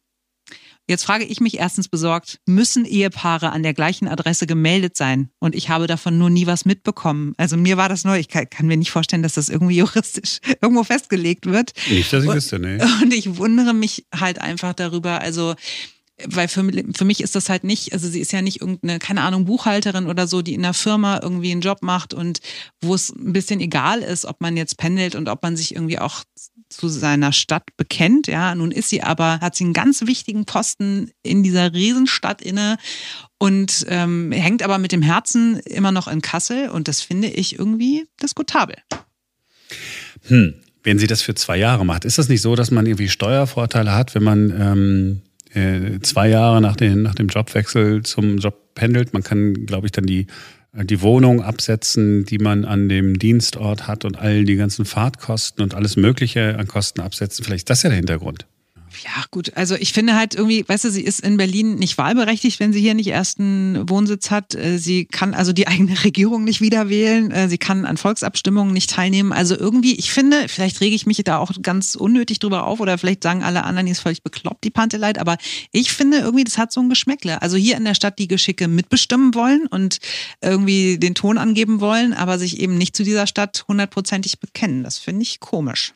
Jetzt 0.87 1.03
frage 1.03 1.25
ich 1.25 1.39
mich 1.41 1.57
erstens 1.57 1.87
besorgt, 1.87 2.39
müssen 2.45 2.85
Ehepaare 2.85 3.51
an 3.51 3.63
der 3.63 3.73
gleichen 3.73 4.07
Adresse 4.07 4.45
gemeldet 4.45 4.95
sein? 4.95 5.29
Und 5.39 5.55
ich 5.55 5.69
habe 5.69 5.87
davon 5.87 6.17
nur 6.17 6.29
nie 6.29 6.45
was 6.45 6.65
mitbekommen. 6.65 7.33
Also 7.37 7.57
mir 7.57 7.77
war 7.77 7.89
das 7.89 8.03
neu. 8.03 8.19
Ich 8.19 8.27
kann, 8.27 8.49
kann 8.49 8.67
mir 8.67 8.77
nicht 8.77 8.91
vorstellen, 8.91 9.23
dass 9.23 9.33
das 9.33 9.49
irgendwie 9.49 9.77
juristisch 9.77 10.39
irgendwo 10.61 10.83
festgelegt 10.83 11.47
wird. 11.47 11.73
Nicht, 11.89 12.13
dass 12.13 12.23
ich 12.23 12.31
wüsste, 12.31 12.59
nee. 12.59 12.79
Und 13.01 13.13
ich 13.13 13.37
wundere 13.37 13.73
mich 13.73 14.05
halt 14.13 14.39
einfach 14.39 14.73
darüber. 14.73 15.21
Also 15.21 15.55
weil 16.23 16.47
für, 16.47 16.63
für 16.95 17.05
mich 17.05 17.21
ist 17.21 17.35
das 17.35 17.49
halt 17.49 17.63
nicht, 17.63 17.91
also 17.93 18.07
sie 18.07 18.21
ist 18.21 18.31
ja 18.31 18.41
nicht 18.41 18.61
irgendeine, 18.61 18.99
keine 18.99 19.21
Ahnung, 19.21 19.45
Buchhalterin 19.45 20.07
oder 20.07 20.27
so, 20.27 20.41
die 20.41 20.53
in 20.53 20.61
der 20.61 20.73
Firma 20.73 21.19
irgendwie 21.21 21.51
einen 21.51 21.61
Job 21.61 21.79
macht 21.81 22.13
und 22.13 22.39
wo 22.81 22.95
es 22.95 23.09
ein 23.09 23.33
bisschen 23.33 23.59
egal 23.59 23.99
ist, 24.01 24.25
ob 24.25 24.39
man 24.39 24.55
jetzt 24.55 24.77
pendelt 24.77 25.15
und 25.15 25.27
ob 25.27 25.43
man 25.43 25.57
sich 25.57 25.75
irgendwie 25.75 25.99
auch 25.99 26.23
zu 26.69 26.87
seiner 26.87 27.31
Stadt 27.33 27.63
bekennt. 27.77 28.27
Ja, 28.27 28.55
nun 28.55 28.71
ist 28.71 28.89
sie 28.89 29.03
aber, 29.03 29.39
hat 29.39 29.55
sie 29.55 29.65
einen 29.65 29.73
ganz 29.73 30.05
wichtigen 30.05 30.45
Posten 30.45 31.11
in 31.21 31.43
dieser 31.43 31.73
Riesenstadt 31.73 32.41
inne 32.41 32.77
und 33.37 33.85
ähm, 33.89 34.31
hängt 34.31 34.63
aber 34.63 34.77
mit 34.77 34.91
dem 34.91 35.01
Herzen 35.01 35.59
immer 35.59 35.91
noch 35.91 36.07
in 36.07 36.21
Kassel 36.21 36.69
und 36.69 36.87
das 36.87 37.01
finde 37.01 37.27
ich 37.27 37.59
irgendwie 37.59 38.07
diskutabel. 38.21 38.77
Hm. 40.27 40.55
Wenn 40.83 40.99
sie 40.99 41.07
das 41.07 41.23
für 41.23 41.33
zwei 41.33 41.57
Jahre 41.57 41.83
macht, 41.83 42.05
ist 42.05 42.19
das 42.19 42.29
nicht 42.29 42.41
so, 42.41 42.55
dass 42.55 42.69
man 42.69 42.85
irgendwie 42.85 43.09
Steuervorteile 43.09 43.91
hat, 43.91 44.13
wenn 44.13 44.23
man 44.23 44.49
ähm, 44.51 45.21
äh, 45.55 45.99
zwei 46.01 46.29
Jahre 46.29 46.61
nach, 46.61 46.75
den, 46.75 47.01
nach 47.01 47.15
dem 47.15 47.27
Jobwechsel 47.27 48.03
zum 48.03 48.37
Job 48.37 48.75
pendelt? 48.75 49.13
Man 49.13 49.23
kann, 49.23 49.65
glaube 49.65 49.87
ich, 49.87 49.91
dann 49.91 50.05
die 50.05 50.27
die 50.83 51.01
Wohnung 51.01 51.41
absetzen, 51.41 52.25
die 52.25 52.37
man 52.37 52.65
an 52.65 52.89
dem 52.89 53.17
Dienstort 53.17 53.87
hat 53.87 54.03
und 54.03 54.17
all 54.17 54.43
die 54.43 54.57
ganzen 54.57 54.83
Fahrtkosten 54.83 55.63
und 55.63 55.73
alles 55.73 55.95
Mögliche 55.95 56.57
an 56.59 56.67
Kosten 56.67 56.99
absetzen. 56.99 57.45
Vielleicht 57.45 57.61
ist 57.61 57.69
das 57.69 57.83
ja 57.83 57.89
der 57.89 57.97
Hintergrund. 57.97 58.45
Ja, 59.03 59.23
gut. 59.31 59.55
Also 59.55 59.75
ich 59.75 59.93
finde 59.93 60.15
halt 60.15 60.35
irgendwie, 60.35 60.63
weißt 60.67 60.85
du, 60.85 60.91
sie 60.91 61.03
ist 61.03 61.21
in 61.21 61.37
Berlin 61.37 61.75
nicht 61.75 61.97
wahlberechtigt, 61.97 62.59
wenn 62.59 62.73
sie 62.73 62.81
hier 62.81 62.93
nicht 62.93 63.07
erst 63.07 63.39
einen 63.39 63.89
Wohnsitz 63.89 64.31
hat. 64.31 64.55
Äh, 64.55 64.77
sie 64.77 65.05
kann 65.05 65.33
also 65.33 65.53
die 65.53 65.67
eigene 65.67 66.03
Regierung 66.03 66.43
nicht 66.43 66.61
wieder 66.61 66.89
wählen. 66.89 67.31
Äh, 67.31 67.49
sie 67.49 67.57
kann 67.57 67.85
an 67.85 67.97
Volksabstimmungen 67.97 68.73
nicht 68.73 68.89
teilnehmen. 68.89 69.33
Also 69.33 69.57
irgendwie, 69.57 69.95
ich 69.95 70.11
finde, 70.11 70.47
vielleicht 70.47 70.81
rege 70.81 70.95
ich 70.95 71.05
mich 71.05 71.23
da 71.23 71.37
auch 71.37 71.51
ganz 71.61 71.95
unnötig 71.95 72.39
drüber 72.39 72.65
auf 72.65 72.79
oder 72.79 72.97
vielleicht 72.97 73.23
sagen 73.23 73.43
alle 73.43 73.63
anderen, 73.63 73.85
die 73.85 73.91
ist 73.91 74.01
völlig 74.01 74.23
bekloppt, 74.23 74.63
die 74.63 74.71
Panteleit. 74.71 75.17
Aber 75.17 75.37
ich 75.71 75.91
finde 75.91 76.19
irgendwie, 76.19 76.43
das 76.43 76.57
hat 76.57 76.71
so 76.71 76.81
ein 76.81 76.89
Geschmäckle. 76.89 77.41
Also 77.41 77.57
hier 77.57 77.77
in 77.77 77.85
der 77.85 77.95
Stadt 77.95 78.19
die 78.19 78.27
Geschicke 78.27 78.67
mitbestimmen 78.67 79.33
wollen 79.33 79.67
und 79.67 79.99
irgendwie 80.41 80.97
den 80.97 81.15
Ton 81.15 81.37
angeben 81.37 81.81
wollen, 81.81 82.13
aber 82.13 82.37
sich 82.37 82.59
eben 82.59 82.77
nicht 82.77 82.95
zu 82.95 83.03
dieser 83.03 83.27
Stadt 83.27 83.65
hundertprozentig 83.67 84.39
bekennen. 84.39 84.83
Das 84.83 84.97
finde 84.97 85.23
ich 85.23 85.39
komisch. 85.39 85.93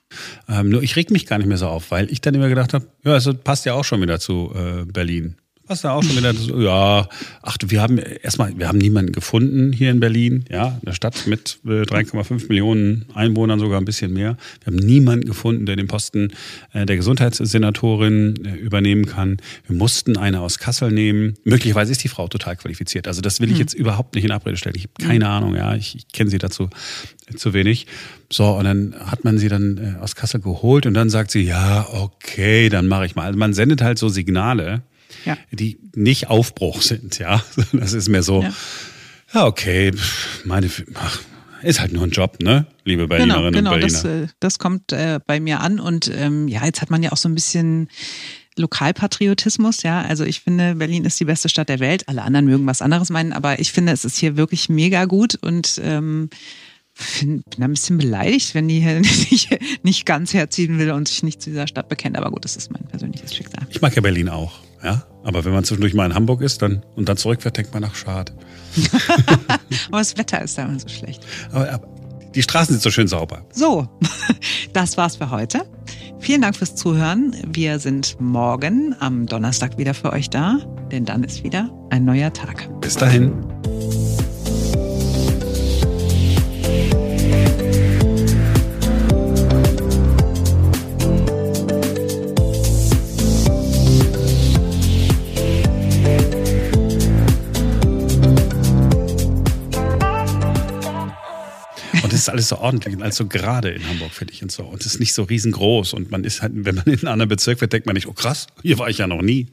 Ähm, 0.48 0.70
nur 0.70 0.84
ich 0.84 0.96
reg 0.96 1.12
mich 1.12 1.26
gar 1.26 1.38
nicht 1.38 1.48
mehr 1.48 1.58
so 1.58 1.68
auf, 1.68 1.92
weil 1.92 2.12
ich 2.12 2.22
dann 2.22 2.34
immer 2.34 2.50
gedacht 2.50 2.74
habe, 2.74 2.88
ja, 3.04 3.14
also 3.14 3.34
passt 3.34 3.66
ja 3.66 3.74
auch 3.74 3.84
schon 3.84 4.02
wieder 4.02 4.20
zu 4.20 4.52
äh, 4.56 4.86
Berlin. 4.86 5.36
Passt 5.70 5.84
ja 5.84 5.92
auch 5.92 6.02
schon 6.02 6.18
wieder 6.18 6.34
so, 6.34 6.60
ja, 6.60 7.08
ach, 7.44 7.58
wir 7.64 7.80
haben 7.80 8.00
erstmal, 8.00 8.58
wir 8.58 8.68
haben 8.68 8.80
niemanden 8.80 9.12
gefunden 9.12 9.72
hier 9.72 9.92
in 9.92 10.00
Berlin, 10.00 10.44
ja, 10.50 10.80
eine 10.84 10.96
Stadt 10.96 11.28
mit 11.28 11.60
äh, 11.64 11.84
3,5 11.84 12.48
Millionen 12.48 13.06
Einwohnern, 13.14 13.60
sogar 13.60 13.80
ein 13.80 13.86
bisschen 13.86 14.12
mehr. 14.12 14.36
Wir 14.64 14.74
haben 14.74 14.84
niemanden 14.84 15.28
gefunden, 15.28 15.68
der 15.68 15.76
den 15.76 15.86
Posten 15.86 16.34
äh, 16.74 16.88
der 16.88 16.96
Gesundheitssenatorin 16.96 18.46
äh, 18.46 18.56
übernehmen 18.56 19.06
kann. 19.06 19.38
Wir 19.68 19.76
mussten 19.76 20.18
eine 20.18 20.42
aus 20.42 20.58
Kassel 20.58 20.92
nehmen. 20.92 21.36
Möglicherweise 21.44 21.92
ist 21.92 22.04
die 22.04 22.08
Frau 22.08 22.28
total 22.28 22.56
qualifiziert. 22.56 23.08
Also 23.08 23.22
das 23.22 23.40
will 23.40 23.50
ich 23.50 23.58
hm. 23.58 23.62
jetzt 23.62 23.76
überhaupt 23.76 24.16
nicht 24.16 24.26
in 24.26 24.32
Abrede 24.32 24.58
stellen. 24.58 24.76
Ich 24.76 24.86
habe 24.86 25.08
keine 25.08 25.26
hm. 25.26 25.32
Ahnung, 25.32 25.56
ja, 25.56 25.76
ich, 25.76 25.98
ich 25.98 26.08
kenne 26.08 26.32
sie 26.32 26.40
dazu 26.40 26.72
zu 27.36 27.54
wenig. 27.54 27.86
So, 28.32 28.58
und 28.58 28.66
dann 28.66 28.96
hat 29.06 29.24
man 29.24 29.38
sie 29.38 29.50
dann 29.50 29.78
äh, 29.78 30.04
aus 30.04 30.16
Kassel 30.16 30.40
geholt 30.40 30.88
und 30.88 30.96
dann 30.96 31.12
sagt 31.12 31.30
sie, 31.30 31.42
ja, 31.42 31.88
okay, 31.92 32.70
dann 32.70 32.88
mache 32.88 33.06
ich 33.06 33.16
mal. 33.16 33.26
Also 33.26 33.38
man 33.38 33.54
sendet 33.54 33.84
halt 33.84 34.00
so 34.00 34.10
Signale, 34.10 34.82
ja. 35.26 35.38
die 35.52 35.80
nicht 35.96 36.28
Aufbruch 36.28 36.82
sind, 36.82 37.20
ja. 37.20 37.44
Das 37.74 37.94
ist 37.94 38.10
mehr 38.10 38.24
so, 38.24 38.44
ja, 38.44 38.54
ja 39.34 39.46
okay, 39.46 39.92
meine, 40.46 40.70
ach, 40.96 41.20
ist 41.62 41.80
halt 41.80 41.92
nur 41.92 42.04
ein 42.04 42.12
Job, 42.12 42.42
ne? 42.42 42.68
Liebe 42.86 43.08
Berlinerinnen 43.08 43.54
genau, 43.54 43.72
genau, 43.72 43.74
und 43.74 43.80
Berliner. 43.82 44.02
Genau, 44.02 44.26
das, 44.26 44.36
das 44.40 44.60
kommt 44.60 44.94
äh, 44.94 45.20
bei 45.26 45.40
mir 45.40 45.60
an 45.60 45.80
und 45.80 46.10
ähm, 46.14 46.48
ja, 46.48 46.66
jetzt 46.66 46.82
hat 46.82 46.90
man 46.90 47.04
ja 47.04 47.12
auch 47.12 47.18
so 47.18 47.28
ein 47.28 47.36
bisschen 47.36 47.90
Lokalpatriotismus, 48.60 49.84
ja. 49.84 50.02
Also 50.02 50.24
ich 50.24 50.42
finde, 50.42 50.76
Berlin 50.76 51.06
ist 51.06 51.20
die 51.20 51.26
beste 51.26 51.50
Stadt 51.50 51.70
der 51.70 51.80
Welt. 51.80 52.08
Alle 52.08 52.22
anderen 52.22 52.46
mögen 52.46 52.68
was 52.68 52.82
anderes 52.82 53.10
meinen, 53.10 53.34
aber 53.34 53.60
ich 53.60 53.72
finde, 53.72 53.92
es 53.92 54.06
ist 54.06 54.18
hier 54.18 54.38
wirklich 54.38 54.70
mega 54.70 55.06
gut 55.06 55.38
und 55.42 55.80
ähm, 55.84 56.30
bin, 57.20 57.44
bin 57.44 57.64
ein 57.64 57.72
bisschen 57.72 57.98
beleidigt, 57.98 58.54
wenn 58.56 58.68
die 58.68 58.82
hier 58.82 59.00
nicht, 59.00 59.50
nicht 59.84 60.06
ganz 60.06 60.34
herziehen 60.34 60.78
will 60.78 60.92
und 60.92 61.08
sich 61.08 61.24
nicht 61.24 61.42
zu 61.42 61.50
dieser 61.50 61.68
Stadt 61.68 61.90
bekennt. 61.90 62.18
Aber 62.18 62.32
gut, 62.32 62.46
das 62.46 62.56
ist 62.56 62.72
mein 62.72 62.86
persönliches 62.86 63.36
Schicksal. 63.36 63.66
Ich 63.70 63.82
mag 63.82 63.96
ja 63.96 64.02
Berlin 64.02 64.30
auch, 64.30 64.60
ja. 64.84 65.04
Aber 65.24 65.44
wenn 65.46 65.52
man 65.52 65.64
zwischendurch 65.64 65.94
mal 65.94 66.06
in 66.06 66.16
Hamburg 66.16 66.42
ist 66.42 66.62
dann, 66.62 66.86
und 66.96 67.10
dann 67.10 67.18
zurückfährt, 67.18 67.58
denkt 67.58 67.74
man, 67.74 67.84
ach, 67.84 67.96
schade. 67.96 68.32
aber 69.90 69.98
das 69.98 70.18
Wetter 70.18 70.42
ist 70.42 70.58
da 70.58 70.64
immer 70.64 70.80
so 70.80 70.88
schlecht. 70.88 71.26
Aber, 71.52 71.72
aber 71.72 71.88
die 72.36 72.44
Straßen 72.44 72.74
sind 72.74 72.82
so 72.82 72.90
schön 72.90 73.08
sauber. 73.08 73.46
So, 73.52 73.88
das 74.74 74.98
war's 74.98 75.18
für 75.18 75.32
heute. 75.32 75.62
Vielen 76.20 76.42
Dank 76.42 76.56
fürs 76.56 76.76
Zuhören. 76.76 77.36
Wir 77.48 77.80
sind 77.80 78.20
morgen 78.20 78.96
am 79.00 79.26
Donnerstag 79.26 79.78
wieder 79.78 79.94
für 79.94 80.12
euch 80.14 80.30
da, 80.30 80.60
denn 80.92 81.06
dann 81.06 81.24
ist 81.24 81.44
wieder 81.44 81.70
ein 81.90 82.06
neuer 82.06 82.32
Tag. 82.32 82.70
Bis 82.82 82.96
dahin. 82.96 83.32
Ist 102.24 102.30
alles 102.30 102.50
so 102.50 102.58
ordentlich 102.58 102.96
und 102.96 103.02
alles 103.02 103.16
so 103.16 103.28
gerade 103.28 103.70
in 103.70 103.88
Hamburg, 103.88 104.12
finde 104.12 104.34
ich. 104.34 104.42
Und 104.42 104.52
so. 104.52 104.64
Und 104.64 104.82
es 104.82 104.88
ist 104.94 105.00
nicht 105.00 105.14
so 105.14 105.24
riesengroß. 105.24 105.94
Und 105.94 106.12
man 106.12 106.24
ist 106.24 106.42
halt, 106.42 106.54
wenn 106.56 106.76
man 106.76 106.86
in 106.86 107.00
einen 107.00 107.08
anderen 107.08 107.30
Bezirk 107.30 107.62
wird, 107.62 107.74
denkt 107.74 107.86
man 107.86 107.96
nicht, 107.96 108.08
oh 108.08 108.14
krass, 108.14 108.48
hier 108.62 108.80
war 108.80 108.90
ich 108.90 109.00
ja 109.00 109.08
noch 109.08 109.22
nie. 109.22 109.48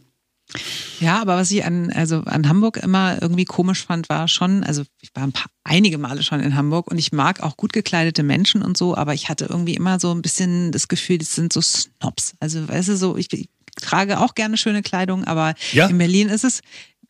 Ja, 1.00 1.20
aber 1.20 1.36
was 1.36 1.50
ich 1.50 1.64
an, 1.64 1.90
also 1.90 2.20
an 2.20 2.48
Hamburg 2.48 2.76
immer 2.76 3.20
irgendwie 3.20 3.44
komisch 3.44 3.84
fand, 3.84 4.08
war 4.08 4.28
schon, 4.28 4.62
also 4.62 4.84
ich 5.00 5.10
war 5.14 5.24
ein 5.24 5.32
paar, 5.32 5.50
einige 5.64 5.98
Male 5.98 6.22
schon 6.22 6.40
in 6.40 6.54
Hamburg 6.54 6.88
und 6.88 6.98
ich 6.98 7.12
mag 7.12 7.42
auch 7.42 7.56
gut 7.56 7.72
gekleidete 7.72 8.22
Menschen 8.22 8.62
und 8.62 8.76
so, 8.76 8.96
aber 8.96 9.12
ich 9.12 9.28
hatte 9.28 9.46
irgendwie 9.46 9.74
immer 9.74 9.98
so 9.98 10.12
ein 10.12 10.22
bisschen 10.22 10.70
das 10.70 10.88
Gefühl, 10.88 11.18
das 11.18 11.34
sind 11.34 11.52
so 11.52 11.60
Snobs. 11.60 12.34
Also, 12.38 12.68
weißt 12.68 12.88
du, 12.90 12.96
so, 12.96 13.16
ich, 13.16 13.32
ich 13.32 13.48
trage 13.74 14.20
auch 14.20 14.34
gerne 14.34 14.56
schöne 14.56 14.82
Kleidung, 14.82 15.24
aber 15.24 15.54
ja? 15.72 15.88
in 15.88 15.98
Berlin 15.98 16.28
ist 16.28 16.44
es, 16.44 16.60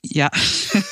Ja. 0.02 0.30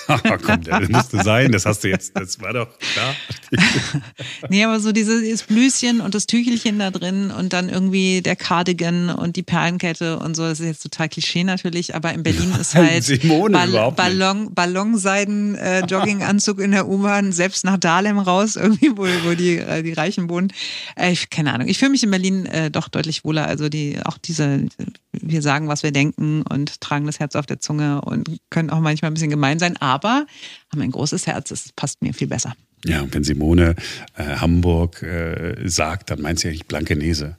oh, 0.08 0.18
komm, 0.42 0.62
das 0.64 0.88
musste 0.88 1.22
sein, 1.22 1.52
das 1.52 1.66
hast 1.66 1.84
du 1.84 1.88
jetzt, 1.88 2.16
das 2.16 2.40
war 2.40 2.52
doch 2.52 2.68
klar. 2.78 3.14
nee, 4.48 4.64
aber 4.64 4.80
so 4.80 4.92
dieses 4.92 5.42
Blüschen 5.44 6.00
und 6.00 6.14
das 6.14 6.26
Tüchelchen 6.26 6.78
da 6.78 6.90
drin 6.90 7.30
und 7.30 7.52
dann 7.52 7.68
irgendwie 7.68 8.22
der 8.22 8.36
Cardigan 8.36 9.10
und 9.10 9.36
die 9.36 9.42
Perlenkette 9.42 10.18
und 10.18 10.34
so, 10.34 10.42
das 10.42 10.60
ist 10.60 10.66
jetzt 10.66 10.82
total 10.82 11.08
Klischee 11.08 11.44
natürlich, 11.44 11.94
aber 11.94 12.12
in 12.12 12.22
Berlin 12.22 12.52
ist 12.60 12.74
halt 12.74 13.04
Simone 13.04 13.52
Ball 13.52 13.92
Ballon, 13.92 14.54
Ballonseiden 14.54 15.54
äh, 15.54 15.84
Jogginganzug 15.86 16.60
in 16.60 16.72
der 16.72 16.88
U-Bahn, 16.88 17.32
selbst 17.32 17.64
nach 17.64 17.78
Dahlem 17.78 18.18
raus, 18.18 18.56
irgendwie, 18.56 18.90
wo, 18.96 19.02
wo 19.02 19.34
die, 19.34 19.58
äh, 19.58 19.82
die 19.82 19.92
Reichen 19.92 20.28
wohnen. 20.28 20.52
Äh, 20.96 21.12
ich, 21.12 21.30
keine 21.30 21.52
Ahnung, 21.52 21.68
ich 21.68 21.78
fühle 21.78 21.92
mich 21.92 22.02
in 22.02 22.10
Berlin 22.10 22.46
äh, 22.46 22.70
doch 22.70 22.88
deutlich 22.88 23.24
wohler, 23.24 23.46
also 23.46 23.68
die, 23.68 23.98
auch 24.04 24.18
diese, 24.18 24.66
wir 25.12 25.42
sagen, 25.42 25.68
was 25.68 25.82
wir 25.82 25.92
denken 25.92 26.42
und 26.42 26.80
tragen 26.80 27.06
das 27.06 27.20
Herz 27.20 27.36
auf 27.36 27.46
der 27.46 27.60
Zunge 27.60 28.00
und 28.00 28.28
können 28.50 28.70
auch 28.70 28.80
manchmal 28.80 29.03
ein 29.06 29.14
bisschen 29.14 29.30
gemein 29.30 29.58
sein, 29.58 29.76
aber 29.78 30.26
haben 30.72 30.82
ein 30.82 30.90
großes 30.90 31.26
Herz. 31.26 31.48
Das 31.48 31.72
passt 31.74 32.02
mir 32.02 32.14
viel 32.14 32.28
besser. 32.28 32.54
Ja, 32.84 33.00
und 33.00 33.14
wenn 33.14 33.24
Simone 33.24 33.74
äh, 34.16 34.24
Hamburg 34.24 35.02
äh, 35.02 35.56
sagt, 35.64 36.10
dann 36.10 36.20
meint 36.20 36.38
sie 36.38 36.48
eigentlich 36.48 36.66
Blankenese. 36.66 37.38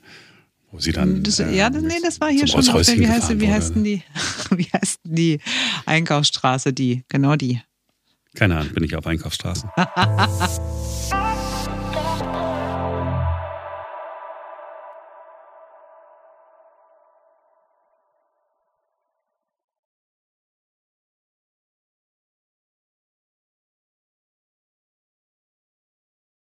Wo 0.72 0.80
sie 0.80 0.92
dann. 0.92 1.24
Das, 1.24 1.40
äh, 1.40 1.52
ja, 1.52 1.70
nee, 1.70 2.00
das 2.04 2.20
war 2.20 2.30
hier 2.30 2.48
schon 2.48 2.68
auf 2.68 2.82
der, 2.82 2.98
wie 2.98 3.08
heißt, 3.08 3.40
wie 3.40 3.52
heißt 3.52 3.76
denn 3.76 3.84
die, 3.84 4.04
wie 4.50 4.68
heißt 4.74 5.00
die 5.04 5.40
Einkaufsstraße, 5.86 6.74
die, 6.74 7.04
genau 7.10 7.36
die. 7.36 7.62
Keine 8.34 8.58
Ahnung, 8.58 8.74
bin 8.74 8.84
ich 8.84 8.96
auf 8.96 9.08
Einkaufsstraßen. 9.08 9.70